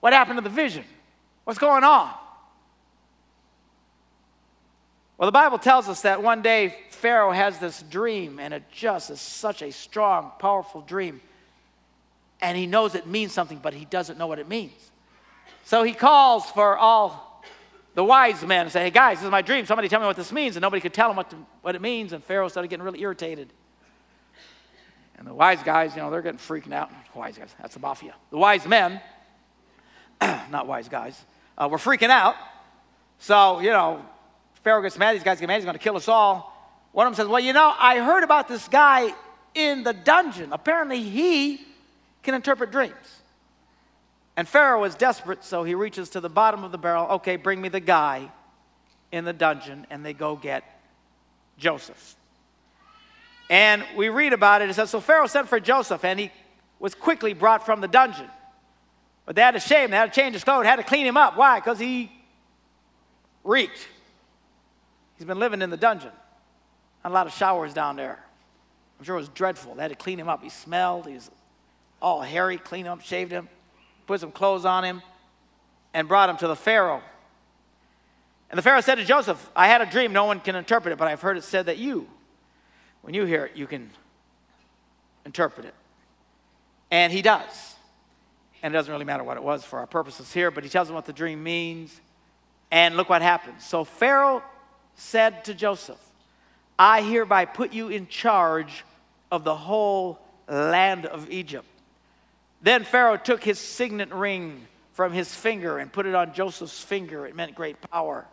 What 0.00 0.14
happened 0.14 0.38
to 0.38 0.42
the 0.42 0.48
vision? 0.48 0.84
What's 1.44 1.58
going 1.58 1.84
on? 1.84 2.12
Well, 5.18 5.26
the 5.26 5.32
Bible 5.32 5.58
tells 5.58 5.88
us 5.88 6.02
that 6.02 6.22
one 6.22 6.42
day 6.42 6.76
Pharaoh 6.90 7.32
has 7.32 7.58
this 7.58 7.82
dream, 7.82 8.38
and 8.38 8.54
it 8.54 8.62
just 8.70 9.10
is 9.10 9.20
such 9.20 9.62
a 9.62 9.72
strong, 9.72 10.30
powerful 10.38 10.80
dream. 10.80 11.20
And 12.40 12.56
he 12.56 12.66
knows 12.66 12.94
it 12.94 13.06
means 13.06 13.32
something, 13.32 13.58
but 13.58 13.74
he 13.74 13.84
doesn't 13.84 14.16
know 14.16 14.28
what 14.28 14.38
it 14.38 14.48
means. 14.48 14.90
So 15.64 15.82
he 15.82 15.92
calls 15.92 16.48
for 16.50 16.78
all 16.78 17.42
the 17.94 18.04
wise 18.04 18.44
men 18.44 18.62
and 18.62 18.72
say, 18.72 18.84
Hey 18.84 18.90
guys, 18.90 19.18
this 19.18 19.24
is 19.24 19.30
my 19.30 19.42
dream. 19.42 19.66
Somebody 19.66 19.88
tell 19.88 19.98
me 19.98 20.06
what 20.06 20.16
this 20.16 20.30
means. 20.30 20.54
And 20.54 20.62
nobody 20.62 20.80
could 20.80 20.94
tell 20.94 21.10
him 21.10 21.16
what, 21.16 21.30
to, 21.30 21.36
what 21.62 21.74
it 21.74 21.82
means. 21.82 22.12
And 22.12 22.22
Pharaoh 22.22 22.46
started 22.46 22.68
getting 22.68 22.84
really 22.84 23.00
irritated. 23.00 23.52
And 25.18 25.26
the 25.26 25.34
wise 25.34 25.64
guys, 25.64 25.96
you 25.96 26.00
know, 26.00 26.10
they're 26.10 26.22
getting 26.22 26.38
freaking 26.38 26.72
out. 26.72 26.92
Wise 27.12 27.36
guys, 27.36 27.52
that's 27.60 27.74
the 27.74 27.80
mafia. 27.80 28.14
The 28.30 28.38
wise 28.38 28.68
men, 28.68 29.00
not 30.20 30.68
wise 30.68 30.88
guys, 30.88 31.20
uh, 31.58 31.68
were 31.68 31.78
freaking 31.78 32.10
out. 32.10 32.36
So, 33.18 33.58
you 33.58 33.70
know, 33.70 34.06
Pharaoh 34.62 34.82
gets 34.82 34.98
mad, 34.98 35.14
these 35.14 35.22
guys 35.22 35.40
get 35.40 35.46
mad, 35.46 35.56
he's 35.56 35.64
going 35.64 35.76
to 35.76 35.82
kill 35.82 35.96
us 35.96 36.08
all. 36.08 36.54
One 36.92 37.06
of 37.06 37.12
them 37.12 37.24
says, 37.24 37.30
Well, 37.30 37.40
you 37.40 37.52
know, 37.52 37.72
I 37.78 37.98
heard 37.98 38.24
about 38.24 38.48
this 38.48 38.68
guy 38.68 39.12
in 39.54 39.82
the 39.82 39.92
dungeon. 39.92 40.52
Apparently, 40.52 41.02
he 41.02 41.60
can 42.22 42.34
interpret 42.34 42.70
dreams. 42.70 42.94
And 44.36 44.48
Pharaoh 44.48 44.84
is 44.84 44.94
desperate, 44.94 45.44
so 45.44 45.64
he 45.64 45.74
reaches 45.74 46.10
to 46.10 46.20
the 46.20 46.28
bottom 46.28 46.62
of 46.62 46.72
the 46.72 46.78
barrel. 46.78 47.06
Okay, 47.06 47.36
bring 47.36 47.60
me 47.60 47.68
the 47.68 47.80
guy 47.80 48.30
in 49.10 49.24
the 49.24 49.32
dungeon, 49.32 49.86
and 49.90 50.04
they 50.04 50.12
go 50.12 50.36
get 50.36 50.64
Joseph. 51.58 52.14
And 53.50 53.84
we 53.96 54.10
read 54.10 54.32
about 54.32 54.62
it. 54.62 54.70
It 54.70 54.74
says, 54.74 54.90
So 54.90 55.00
Pharaoh 55.00 55.26
sent 55.26 55.48
for 55.48 55.58
Joseph, 55.58 56.04
and 56.04 56.20
he 56.20 56.30
was 56.78 56.94
quickly 56.94 57.34
brought 57.34 57.66
from 57.66 57.80
the 57.80 57.88
dungeon. 57.88 58.28
But 59.26 59.36
they 59.36 59.42
had 59.42 59.54
to 59.54 59.60
shave 59.60 59.86
him, 59.86 59.90
they 59.90 59.96
had 59.96 60.12
to 60.12 60.20
change 60.20 60.34
his 60.34 60.44
clothes, 60.44 60.64
had 60.64 60.76
to 60.76 60.82
clean 60.82 61.06
him 61.06 61.16
up. 61.16 61.36
Why? 61.36 61.58
Because 61.58 61.78
he 61.78 62.10
reeked. 63.44 63.88
He's 65.18 65.26
been 65.26 65.40
living 65.40 65.60
in 65.60 65.70
the 65.70 65.76
dungeon. 65.76 66.12
a 67.04 67.10
lot 67.10 67.26
of 67.26 67.32
showers 67.32 67.74
down 67.74 67.96
there. 67.96 68.18
I'm 68.98 69.04
sure 69.04 69.16
it 69.16 69.20
was 69.20 69.28
dreadful. 69.28 69.74
They 69.74 69.82
had 69.82 69.90
to 69.90 69.96
clean 69.96 70.18
him 70.18 70.28
up. 70.28 70.42
He 70.42 70.48
smelled. 70.48 71.06
He 71.06 71.14
was 71.14 71.30
all 72.00 72.22
hairy, 72.22 72.56
cleaned 72.56 72.86
him 72.86 72.92
up, 72.92 73.00
shaved 73.02 73.32
him, 73.32 73.48
put 74.06 74.20
some 74.20 74.30
clothes 74.30 74.64
on 74.64 74.84
him, 74.84 75.02
and 75.92 76.06
brought 76.06 76.30
him 76.30 76.36
to 76.38 76.46
the 76.46 76.56
Pharaoh. 76.56 77.02
And 78.50 78.58
the 78.58 78.62
Pharaoh 78.62 78.80
said 78.80 78.96
to 78.96 79.04
Joseph, 79.04 79.50
I 79.54 79.66
had 79.66 79.80
a 79.80 79.86
dream. 79.86 80.12
No 80.12 80.24
one 80.24 80.40
can 80.40 80.54
interpret 80.54 80.92
it, 80.92 80.98
but 80.98 81.08
I've 81.08 81.20
heard 81.20 81.36
it 81.36 81.44
said 81.44 81.66
that 81.66 81.78
you, 81.78 82.08
when 83.02 83.14
you 83.14 83.24
hear 83.24 83.46
it, 83.46 83.56
you 83.56 83.66
can 83.66 83.90
interpret 85.26 85.66
it. 85.66 85.74
And 86.90 87.12
he 87.12 87.22
does. 87.22 87.74
And 88.62 88.72
it 88.72 88.76
doesn't 88.76 88.90
really 88.90 89.04
matter 89.04 89.22
what 89.22 89.36
it 89.36 89.42
was 89.42 89.64
for 89.64 89.80
our 89.80 89.86
purposes 89.86 90.32
here, 90.32 90.50
but 90.50 90.64
he 90.64 90.70
tells 90.70 90.88
him 90.88 90.94
what 90.94 91.06
the 91.06 91.12
dream 91.12 91.42
means. 91.42 92.00
And 92.70 92.96
look 92.96 93.08
what 93.08 93.22
happens. 93.22 93.64
So 93.64 93.84
Pharaoh 93.84 94.42
said 94.98 95.44
to 95.44 95.54
Joseph, 95.54 95.98
I 96.78 97.02
hereby 97.02 97.44
put 97.44 97.72
you 97.72 97.88
in 97.88 98.08
charge 98.08 98.84
of 99.30 99.44
the 99.44 99.54
whole 99.54 100.18
land 100.48 101.06
of 101.06 101.30
Egypt. 101.30 101.66
Then 102.60 102.84
Pharaoh 102.84 103.16
took 103.16 103.42
his 103.42 103.58
signet 103.58 104.12
ring 104.12 104.66
from 104.92 105.12
his 105.12 105.32
finger 105.32 105.78
and 105.78 105.92
put 105.92 106.06
it 106.06 106.14
on 106.14 106.34
Joseph's 106.34 106.82
finger. 106.82 107.26
It 107.26 107.36
meant 107.36 107.54
great 107.54 107.80
power. 107.90 108.26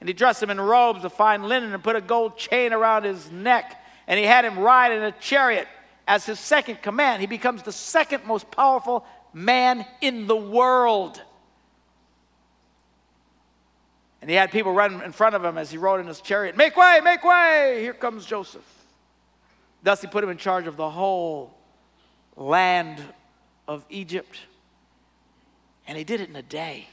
And 0.00 0.08
he 0.08 0.14
dressed 0.14 0.42
him 0.42 0.50
in 0.50 0.60
robes 0.60 1.04
of 1.04 1.12
fine 1.12 1.42
linen 1.42 1.74
and 1.74 1.84
put 1.84 1.96
a 1.96 2.00
gold 2.00 2.38
chain 2.38 2.72
around 2.72 3.04
his 3.04 3.30
neck. 3.30 3.82
And 4.06 4.18
he 4.18 4.24
had 4.24 4.44
him 4.44 4.58
ride 4.58 4.92
in 4.92 5.02
a 5.02 5.12
chariot 5.12 5.68
as 6.06 6.24
his 6.24 6.40
second 6.40 6.80
command. 6.80 7.20
He 7.20 7.26
becomes 7.26 7.62
the 7.62 7.72
second 7.72 8.24
most 8.24 8.50
powerful 8.50 9.04
man 9.34 9.84
in 10.00 10.26
the 10.26 10.36
world. 10.36 11.20
And 14.20 14.28
he 14.28 14.36
had 14.36 14.50
people 14.50 14.72
run 14.72 15.02
in 15.02 15.12
front 15.12 15.34
of 15.34 15.44
him 15.44 15.56
as 15.58 15.70
he 15.70 15.78
rode 15.78 16.00
in 16.00 16.06
his 16.06 16.20
chariot 16.20 16.56
Make 16.56 16.76
way, 16.76 17.00
make 17.02 17.24
way! 17.24 17.80
Here 17.82 17.94
comes 17.94 18.26
Joseph. 18.26 18.66
Thus, 19.82 20.00
he 20.00 20.08
put 20.08 20.24
him 20.24 20.30
in 20.30 20.38
charge 20.38 20.66
of 20.66 20.76
the 20.76 20.90
whole 20.90 21.54
land 22.36 23.00
of 23.68 23.84
Egypt. 23.90 24.40
And 25.86 25.96
he 25.96 26.04
did 26.04 26.20
it 26.20 26.28
in 26.28 26.36
a 26.36 26.42
day. 26.42 26.88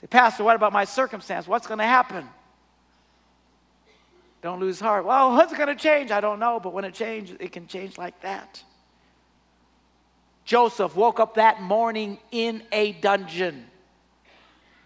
Say, 0.00 0.06
Pastor, 0.06 0.44
what 0.44 0.56
about 0.56 0.72
my 0.72 0.84
circumstance? 0.84 1.46
What's 1.46 1.66
going 1.66 1.78
to 1.78 1.84
happen? 1.84 2.26
Don't 4.42 4.58
lose 4.58 4.80
heart. 4.80 5.04
Well, 5.04 5.32
what's 5.32 5.52
going 5.52 5.68
to 5.68 5.74
change? 5.74 6.10
I 6.10 6.20
don't 6.20 6.40
know, 6.40 6.58
but 6.60 6.72
when 6.72 6.84
it 6.84 6.94
changes, 6.94 7.36
it 7.38 7.52
can 7.52 7.66
change 7.66 7.98
like 7.98 8.20
that. 8.22 8.62
Joseph 10.44 10.96
woke 10.96 11.20
up 11.20 11.34
that 11.34 11.60
morning 11.60 12.18
in 12.32 12.62
a 12.72 12.92
dungeon. 12.92 13.66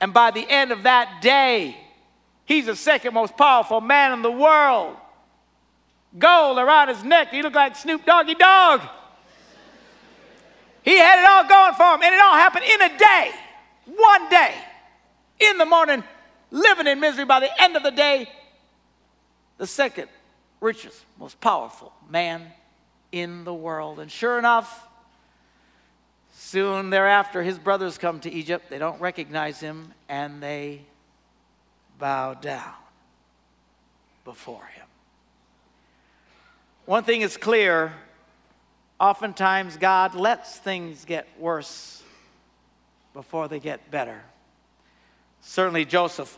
And 0.04 0.12
by 0.12 0.32
the 0.32 0.46
end 0.46 0.70
of 0.70 0.82
that 0.82 1.22
day, 1.22 1.78
he's 2.44 2.66
the 2.66 2.76
second 2.76 3.14
most 3.14 3.38
powerful 3.38 3.80
man 3.80 4.12
in 4.12 4.20
the 4.20 4.30
world. 4.30 4.98
Gold 6.18 6.58
around 6.58 6.88
his 6.88 7.02
neck, 7.02 7.30
he 7.30 7.40
looked 7.40 7.56
like 7.56 7.74
Snoop 7.74 8.04
Doggy 8.04 8.34
Dogg. 8.34 8.82
He 10.82 10.98
had 10.98 11.20
it 11.20 11.26
all 11.26 11.48
going 11.48 11.72
for 11.72 11.94
him, 11.94 12.02
and 12.02 12.14
it 12.14 12.20
all 12.20 12.34
happened 12.34 12.66
in 12.66 12.82
a 12.82 12.98
day, 12.98 13.30
one 13.86 14.28
day, 14.28 14.54
in 15.40 15.56
the 15.56 15.64
morning, 15.64 16.04
living 16.50 16.86
in 16.86 17.00
misery. 17.00 17.24
By 17.24 17.40
the 17.40 17.62
end 17.62 17.74
of 17.74 17.82
the 17.82 17.90
day, 17.90 18.28
the 19.56 19.66
second 19.66 20.10
richest, 20.60 21.02
most 21.18 21.40
powerful 21.40 21.94
man 22.10 22.52
in 23.10 23.44
the 23.44 23.54
world. 23.54 24.00
And 24.00 24.12
sure 24.12 24.38
enough, 24.38 24.86
Soon 26.36 26.90
thereafter, 26.90 27.42
his 27.42 27.58
brothers 27.58 27.96
come 27.96 28.20
to 28.20 28.30
Egypt. 28.30 28.68
They 28.68 28.78
don't 28.78 29.00
recognize 29.00 29.60
him 29.60 29.92
and 30.08 30.42
they 30.42 30.82
bow 31.98 32.34
down 32.34 32.74
before 34.24 34.64
him. 34.66 34.86
One 36.86 37.04
thing 37.04 37.20
is 37.20 37.36
clear 37.36 37.92
oftentimes 39.00 39.76
God 39.76 40.14
lets 40.14 40.58
things 40.58 41.04
get 41.04 41.26
worse 41.38 42.02
before 43.12 43.46
they 43.46 43.60
get 43.60 43.90
better. 43.90 44.20
Certainly, 45.40 45.84
Joseph 45.84 46.36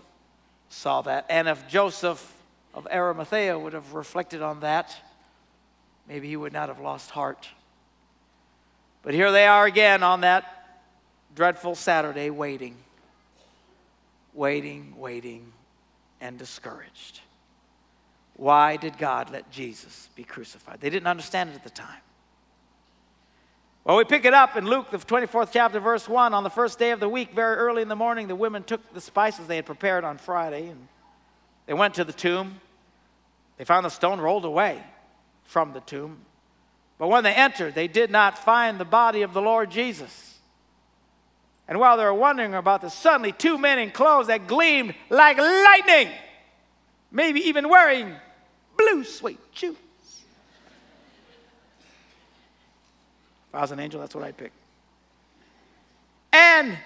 saw 0.68 1.00
that. 1.02 1.26
And 1.30 1.48
if 1.48 1.66
Joseph 1.68 2.34
of 2.74 2.86
Arimathea 2.92 3.58
would 3.58 3.72
have 3.72 3.94
reflected 3.94 4.42
on 4.42 4.60
that, 4.60 4.94
maybe 6.06 6.28
he 6.28 6.36
would 6.36 6.52
not 6.52 6.68
have 6.68 6.80
lost 6.80 7.10
heart. 7.10 7.48
But 9.06 9.14
here 9.14 9.30
they 9.30 9.46
are 9.46 9.66
again 9.66 10.02
on 10.02 10.22
that 10.22 10.80
dreadful 11.36 11.76
Saturday, 11.76 12.28
waiting, 12.28 12.74
waiting, 14.34 14.94
waiting, 14.98 15.52
and 16.20 16.36
discouraged. 16.36 17.20
Why 18.34 18.76
did 18.76 18.98
God 18.98 19.30
let 19.30 19.48
Jesus 19.52 20.08
be 20.16 20.24
crucified? 20.24 20.80
They 20.80 20.90
didn't 20.90 21.06
understand 21.06 21.50
it 21.50 21.54
at 21.54 21.62
the 21.62 21.70
time. 21.70 22.00
Well, 23.84 23.96
we 23.96 24.02
pick 24.02 24.24
it 24.24 24.34
up 24.34 24.56
in 24.56 24.66
Luke, 24.66 24.90
the 24.90 24.98
24th 24.98 25.50
chapter, 25.52 25.78
verse 25.78 26.08
1. 26.08 26.34
On 26.34 26.42
the 26.42 26.50
first 26.50 26.76
day 26.76 26.90
of 26.90 26.98
the 26.98 27.08
week, 27.08 27.32
very 27.32 27.54
early 27.54 27.82
in 27.82 27.88
the 27.88 27.94
morning, 27.94 28.26
the 28.26 28.34
women 28.34 28.64
took 28.64 28.92
the 28.92 29.00
spices 29.00 29.46
they 29.46 29.54
had 29.54 29.66
prepared 29.66 30.02
on 30.02 30.18
Friday 30.18 30.66
and 30.66 30.88
they 31.66 31.74
went 31.74 31.94
to 31.94 32.02
the 32.02 32.12
tomb. 32.12 32.60
They 33.56 33.64
found 33.64 33.86
the 33.86 33.90
stone 33.90 34.18
rolled 34.18 34.44
away 34.44 34.82
from 35.44 35.74
the 35.74 35.80
tomb. 35.82 36.22
But 36.98 37.08
when 37.08 37.24
they 37.24 37.34
entered, 37.34 37.74
they 37.74 37.88
did 37.88 38.10
not 38.10 38.38
find 38.38 38.78
the 38.78 38.84
body 38.84 39.22
of 39.22 39.34
the 39.34 39.42
Lord 39.42 39.70
Jesus. 39.70 40.38
And 41.68 41.78
while 41.78 41.96
they 41.96 42.04
were 42.04 42.14
wondering 42.14 42.54
about 42.54 42.80
this, 42.80 42.94
suddenly 42.94 43.32
two 43.32 43.58
men 43.58 43.78
in 43.78 43.90
clothes 43.90 44.28
that 44.28 44.46
gleamed 44.46 44.94
like 45.10 45.36
lightning, 45.36 46.10
maybe 47.10 47.40
even 47.40 47.68
wearing 47.68 48.14
blue 48.76 49.04
suede 49.04 49.38
shoes. 49.52 49.76
If 53.48 53.54
I 53.54 53.60
was 53.60 53.72
an 53.72 53.80
angel, 53.80 54.00
that's 54.00 54.14
what 54.14 54.24
I'd 54.24 54.36
pick. 54.36 54.52
And 56.32 56.78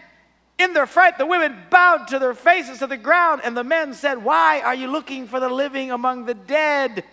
in 0.58 0.72
their 0.72 0.86
fright, 0.86 1.18
the 1.18 1.26
women 1.26 1.56
bowed 1.70 2.08
to 2.08 2.18
their 2.18 2.34
faces 2.34 2.78
to 2.78 2.86
the 2.86 2.96
ground, 2.96 3.42
and 3.44 3.56
the 3.56 3.64
men 3.64 3.94
said, 3.94 4.24
Why 4.24 4.60
are 4.60 4.74
you 4.74 4.88
looking 4.88 5.26
for 5.26 5.40
the 5.40 5.48
living 5.48 5.90
among 5.90 6.24
the 6.24 6.34
dead? 6.34 7.04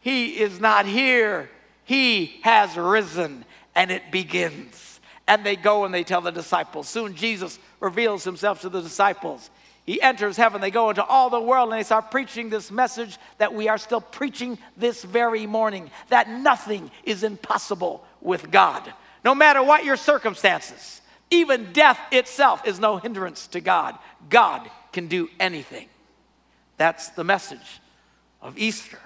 He 0.00 0.38
is 0.38 0.60
not 0.60 0.86
here 0.86 1.48
he 1.84 2.40
has 2.42 2.76
risen, 2.76 3.44
and 3.74 3.90
it 3.90 4.10
begins. 4.10 5.00
And 5.26 5.44
they 5.44 5.56
go 5.56 5.84
and 5.84 5.94
they 5.94 6.04
tell 6.04 6.20
the 6.20 6.32
disciples. 6.32 6.88
Soon 6.88 7.14
Jesus 7.14 7.58
reveals 7.80 8.24
himself 8.24 8.60
to 8.62 8.68
the 8.68 8.80
disciples. 8.82 9.50
He 9.84 10.00
enters 10.00 10.36
heaven. 10.36 10.60
They 10.60 10.70
go 10.70 10.90
into 10.90 11.04
all 11.04 11.30
the 11.30 11.40
world 11.40 11.70
and 11.70 11.78
they 11.78 11.84
start 11.84 12.10
preaching 12.10 12.50
this 12.50 12.70
message 12.70 13.18
that 13.38 13.52
we 13.52 13.68
are 13.68 13.78
still 13.78 14.00
preaching 14.00 14.58
this 14.76 15.02
very 15.02 15.46
morning 15.46 15.90
that 16.08 16.28
nothing 16.28 16.90
is 17.04 17.24
impossible 17.24 18.04
with 18.20 18.50
God. 18.50 18.92
No 19.24 19.34
matter 19.34 19.62
what 19.62 19.84
your 19.84 19.96
circumstances, 19.96 21.00
even 21.30 21.72
death 21.72 21.98
itself 22.12 22.66
is 22.66 22.78
no 22.78 22.98
hindrance 22.98 23.46
to 23.48 23.60
God. 23.60 23.98
God 24.28 24.70
can 24.92 25.08
do 25.08 25.28
anything. 25.40 25.88
That's 26.76 27.08
the 27.10 27.24
message 27.24 27.80
of 28.40 28.58
Easter. 28.58 28.98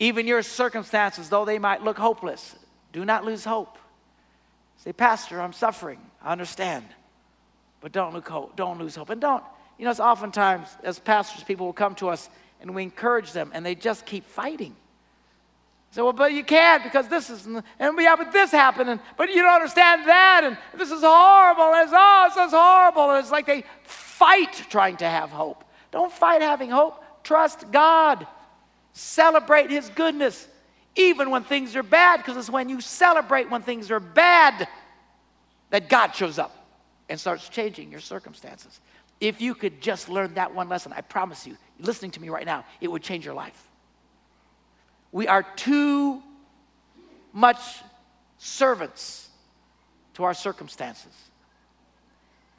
Even 0.00 0.26
your 0.26 0.42
circumstances, 0.42 1.28
though 1.28 1.44
they 1.44 1.58
might 1.58 1.82
look 1.82 1.98
hopeless, 1.98 2.54
do 2.92 3.04
not 3.04 3.24
lose 3.24 3.44
hope. 3.44 3.76
Say, 4.78 4.92
Pastor, 4.92 5.40
I'm 5.40 5.52
suffering. 5.52 5.98
I 6.22 6.32
understand. 6.32 6.84
But 7.80 7.92
don't, 7.92 8.24
hope, 8.26 8.56
don't 8.56 8.78
lose 8.78 8.94
hope. 8.94 9.10
And 9.10 9.20
don't, 9.20 9.42
you 9.76 9.84
know, 9.84 9.90
it's 9.90 10.00
oftentimes 10.00 10.68
as 10.82 10.98
pastors, 10.98 11.44
people 11.44 11.66
will 11.66 11.72
come 11.72 11.94
to 11.96 12.08
us 12.08 12.28
and 12.60 12.74
we 12.74 12.82
encourage 12.82 13.32
them 13.32 13.50
and 13.54 13.64
they 13.64 13.74
just 13.74 14.06
keep 14.06 14.24
fighting. 14.24 14.74
So, 15.90 16.04
well, 16.04 16.12
but 16.12 16.32
you 16.32 16.44
can't 16.44 16.82
because 16.84 17.08
this 17.08 17.30
is, 17.30 17.46
and 17.46 17.62
yeah, 17.98 18.14
but 18.16 18.30
this 18.30 18.50
happened, 18.50 18.90
and, 18.90 19.00
but 19.16 19.30
you 19.30 19.36
don't 19.36 19.54
understand 19.54 20.06
that, 20.06 20.42
and 20.44 20.58
this 20.78 20.90
is 20.90 21.00
horrible, 21.02 21.74
and 21.74 21.84
it's, 21.84 21.92
oh, 21.96 22.26
this 22.28 22.46
is 22.46 22.52
horrible. 22.52 23.10
And 23.10 23.20
it's 23.20 23.30
like 23.30 23.46
they 23.46 23.64
fight 23.84 24.52
trying 24.68 24.98
to 24.98 25.08
have 25.08 25.30
hope. 25.30 25.64
Don't 25.90 26.12
fight 26.12 26.42
having 26.42 26.70
hope. 26.70 27.02
Trust 27.24 27.70
God. 27.72 28.26
Celebrate 28.98 29.70
His 29.70 29.88
goodness, 29.90 30.48
even 30.96 31.30
when 31.30 31.44
things 31.44 31.76
are 31.76 31.84
bad, 31.84 32.16
because 32.16 32.36
it's 32.36 32.50
when 32.50 32.68
you 32.68 32.80
celebrate 32.80 33.48
when 33.48 33.62
things 33.62 33.92
are 33.92 34.00
bad 34.00 34.66
that 35.70 35.88
God 35.88 36.16
shows 36.16 36.36
up 36.36 36.66
and 37.08 37.18
starts 37.18 37.48
changing 37.48 37.92
your 37.92 38.00
circumstances. 38.00 38.80
If 39.20 39.40
you 39.40 39.54
could 39.54 39.80
just 39.80 40.08
learn 40.08 40.34
that 40.34 40.52
one 40.52 40.68
lesson, 40.68 40.92
I 40.92 41.02
promise 41.02 41.46
you, 41.46 41.56
listening 41.78 42.10
to 42.10 42.20
me 42.20 42.28
right 42.28 42.44
now, 42.44 42.64
it 42.80 42.90
would 42.90 43.04
change 43.04 43.24
your 43.24 43.34
life. 43.34 43.68
We 45.12 45.28
are 45.28 45.44
too 45.44 46.20
much 47.32 47.60
servants 48.38 49.28
to 50.14 50.24
our 50.24 50.34
circumstances. 50.34 51.14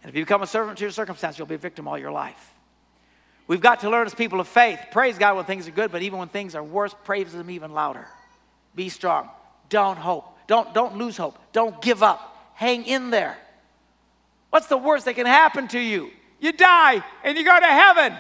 And 0.02 0.10
if 0.10 0.16
you 0.16 0.24
become 0.24 0.42
a 0.42 0.48
servant 0.48 0.78
to 0.78 0.86
your 0.86 0.92
circumstance, 0.92 1.38
you'll 1.38 1.48
be 1.48 1.56
a 1.56 1.58
victim 1.58 1.86
all 1.86 1.98
your 1.98 2.12
life. 2.12 2.54
We've 3.50 3.60
got 3.60 3.80
to 3.80 3.90
learn 3.90 4.06
as 4.06 4.14
people 4.14 4.40
of 4.40 4.48
faith. 4.48 4.80
Praise 4.92 5.18
God 5.18 5.36
when 5.36 5.44
things 5.44 5.68
are 5.68 5.72
good, 5.72 5.92
but 5.92 6.04
even 6.04 6.20
when 6.20 6.28
things 6.28 6.54
are 6.54 6.64
worse, 6.64 6.94
praise 7.04 7.34
Him 7.34 7.50
even 7.50 7.72
louder. 7.74 8.06
Be 8.76 8.90
strong. 8.90 9.28
Don't 9.70 9.98
hope. 9.98 10.38
Don't, 10.46 10.72
don't 10.76 10.98
lose 11.00 11.18
hope. 11.18 11.36
Don't 11.52 11.82
give 11.82 12.04
up. 12.04 12.52
Hang 12.54 12.86
in 12.86 13.10
there. 13.10 13.36
What's 14.52 14.68
the 14.68 14.78
worst 14.78 15.06
that 15.06 15.16
can 15.16 15.26
happen 15.26 15.68
to 15.70 15.80
you? 15.80 16.12
You 16.40 16.54
die 16.54 17.04
and 17.24 17.36
you 17.36 17.44
go 17.44 17.60
to 17.60 17.66
heaven. 17.66 18.16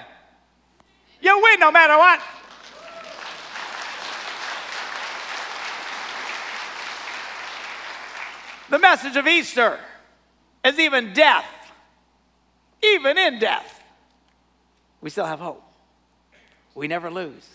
You 1.21 1.39
win 1.43 1.59
no 1.59 1.71
matter 1.71 1.95
what. 1.95 2.19
The 8.71 8.79
message 8.79 9.15
of 9.15 9.27
Easter 9.27 9.79
is 10.65 10.79
even 10.79 11.13
death, 11.13 11.45
even 12.83 13.15
in 13.19 13.37
death, 13.37 13.78
we 15.01 15.09
still 15.09 15.25
have 15.25 15.39
hope. 15.39 15.63
We 16.75 16.88
never 16.88 17.09
lose. 17.09 17.47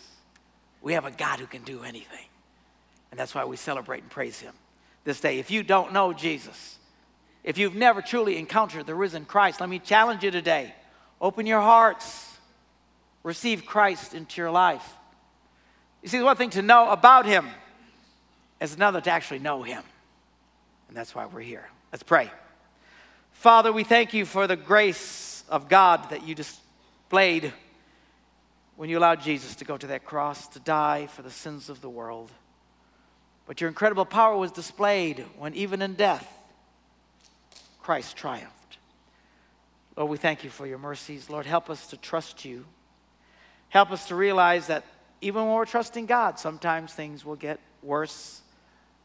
We 0.82 0.94
have 0.94 1.04
a 1.04 1.10
God 1.10 1.38
who 1.38 1.46
can 1.46 1.62
do 1.62 1.82
anything. 1.82 2.26
And 3.10 3.18
that's 3.18 3.34
why 3.34 3.44
we 3.44 3.56
celebrate 3.56 4.02
and 4.02 4.10
praise 4.10 4.40
Him 4.40 4.54
this 5.04 5.20
day. 5.20 5.38
If 5.38 5.50
you 5.50 5.62
don't 5.62 5.92
know 5.92 6.12
Jesus, 6.12 6.78
if 7.42 7.58
you've 7.58 7.74
never 7.74 8.02
truly 8.02 8.38
encountered 8.38 8.86
the 8.86 8.94
risen 8.94 9.24
Christ, 9.24 9.60
let 9.60 9.68
me 9.68 9.78
challenge 9.78 10.24
you 10.24 10.30
today. 10.30 10.74
Open 11.20 11.46
your 11.46 11.60
hearts, 11.60 12.36
receive 13.22 13.66
Christ 13.66 14.14
into 14.14 14.40
your 14.40 14.50
life. 14.50 14.94
You 16.02 16.08
see, 16.08 16.22
one 16.22 16.36
thing 16.36 16.50
to 16.50 16.62
know 16.62 16.90
about 16.90 17.24
Him 17.24 17.48
is 18.60 18.74
another 18.74 19.00
to 19.00 19.10
actually 19.10 19.38
know 19.38 19.62
Him. 19.62 19.82
And 20.88 20.96
that's 20.96 21.14
why 21.14 21.26
we're 21.26 21.40
here. 21.40 21.68
Let's 21.92 22.02
pray. 22.02 22.30
Father, 23.32 23.72
we 23.72 23.84
thank 23.84 24.12
you 24.14 24.26
for 24.26 24.46
the 24.46 24.56
grace 24.56 25.44
of 25.48 25.68
God 25.68 26.10
that 26.10 26.26
you 26.26 26.34
displayed 27.14 27.52
when 28.74 28.90
you 28.90 28.98
allowed 28.98 29.20
Jesus 29.20 29.54
to 29.54 29.64
go 29.64 29.76
to 29.76 29.86
that 29.86 30.04
cross 30.04 30.48
to 30.48 30.58
die 30.58 31.06
for 31.06 31.22
the 31.22 31.30
sins 31.30 31.70
of 31.70 31.80
the 31.80 31.88
world. 31.88 32.28
But 33.46 33.60
your 33.60 33.68
incredible 33.68 34.04
power 34.04 34.36
was 34.36 34.50
displayed 34.50 35.24
when, 35.38 35.54
even 35.54 35.80
in 35.80 35.94
death, 35.94 36.28
Christ 37.80 38.16
triumphed. 38.16 38.78
Lord, 39.96 40.10
we 40.10 40.16
thank 40.16 40.42
you 40.42 40.50
for 40.50 40.66
your 40.66 40.78
mercies. 40.78 41.30
Lord, 41.30 41.46
help 41.46 41.70
us 41.70 41.86
to 41.90 41.96
trust 41.96 42.44
you. 42.44 42.64
Help 43.68 43.92
us 43.92 44.08
to 44.08 44.16
realize 44.16 44.66
that 44.66 44.84
even 45.20 45.44
when 45.44 45.54
we're 45.54 45.66
trusting 45.66 46.06
God, 46.06 46.40
sometimes 46.40 46.92
things 46.92 47.24
will 47.24 47.36
get 47.36 47.60
worse 47.80 48.42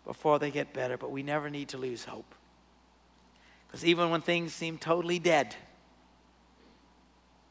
before 0.03 0.39
they 0.39 0.49
get 0.49 0.73
better, 0.73 0.97
but 0.97 1.11
we 1.11 1.21
never 1.21 1.51
need 1.51 1.67
to 1.69 1.77
lose 1.77 2.05
hope. 2.05 2.33
Because 3.67 3.85
even 3.85 4.09
when 4.09 4.21
things 4.21 4.51
seem 4.51 4.79
totally 4.79 5.19
dead, 5.19 5.55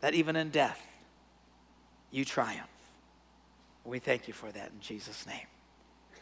that 0.01 0.15
even 0.15 0.37
in 0.37 0.51
death, 0.51 0.81
you 2.11 2.25
triumph. 2.25 2.69
We 3.85 3.99
thank 3.99 4.29
you 4.29 4.35
for 4.35 4.51
that 4.53 4.71
in 4.71 4.81
Jesus' 4.81 5.27
name. 5.27 5.47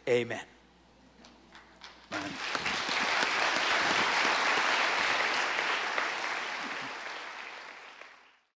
Amen. 0.08 0.40
Amen. 2.12 2.85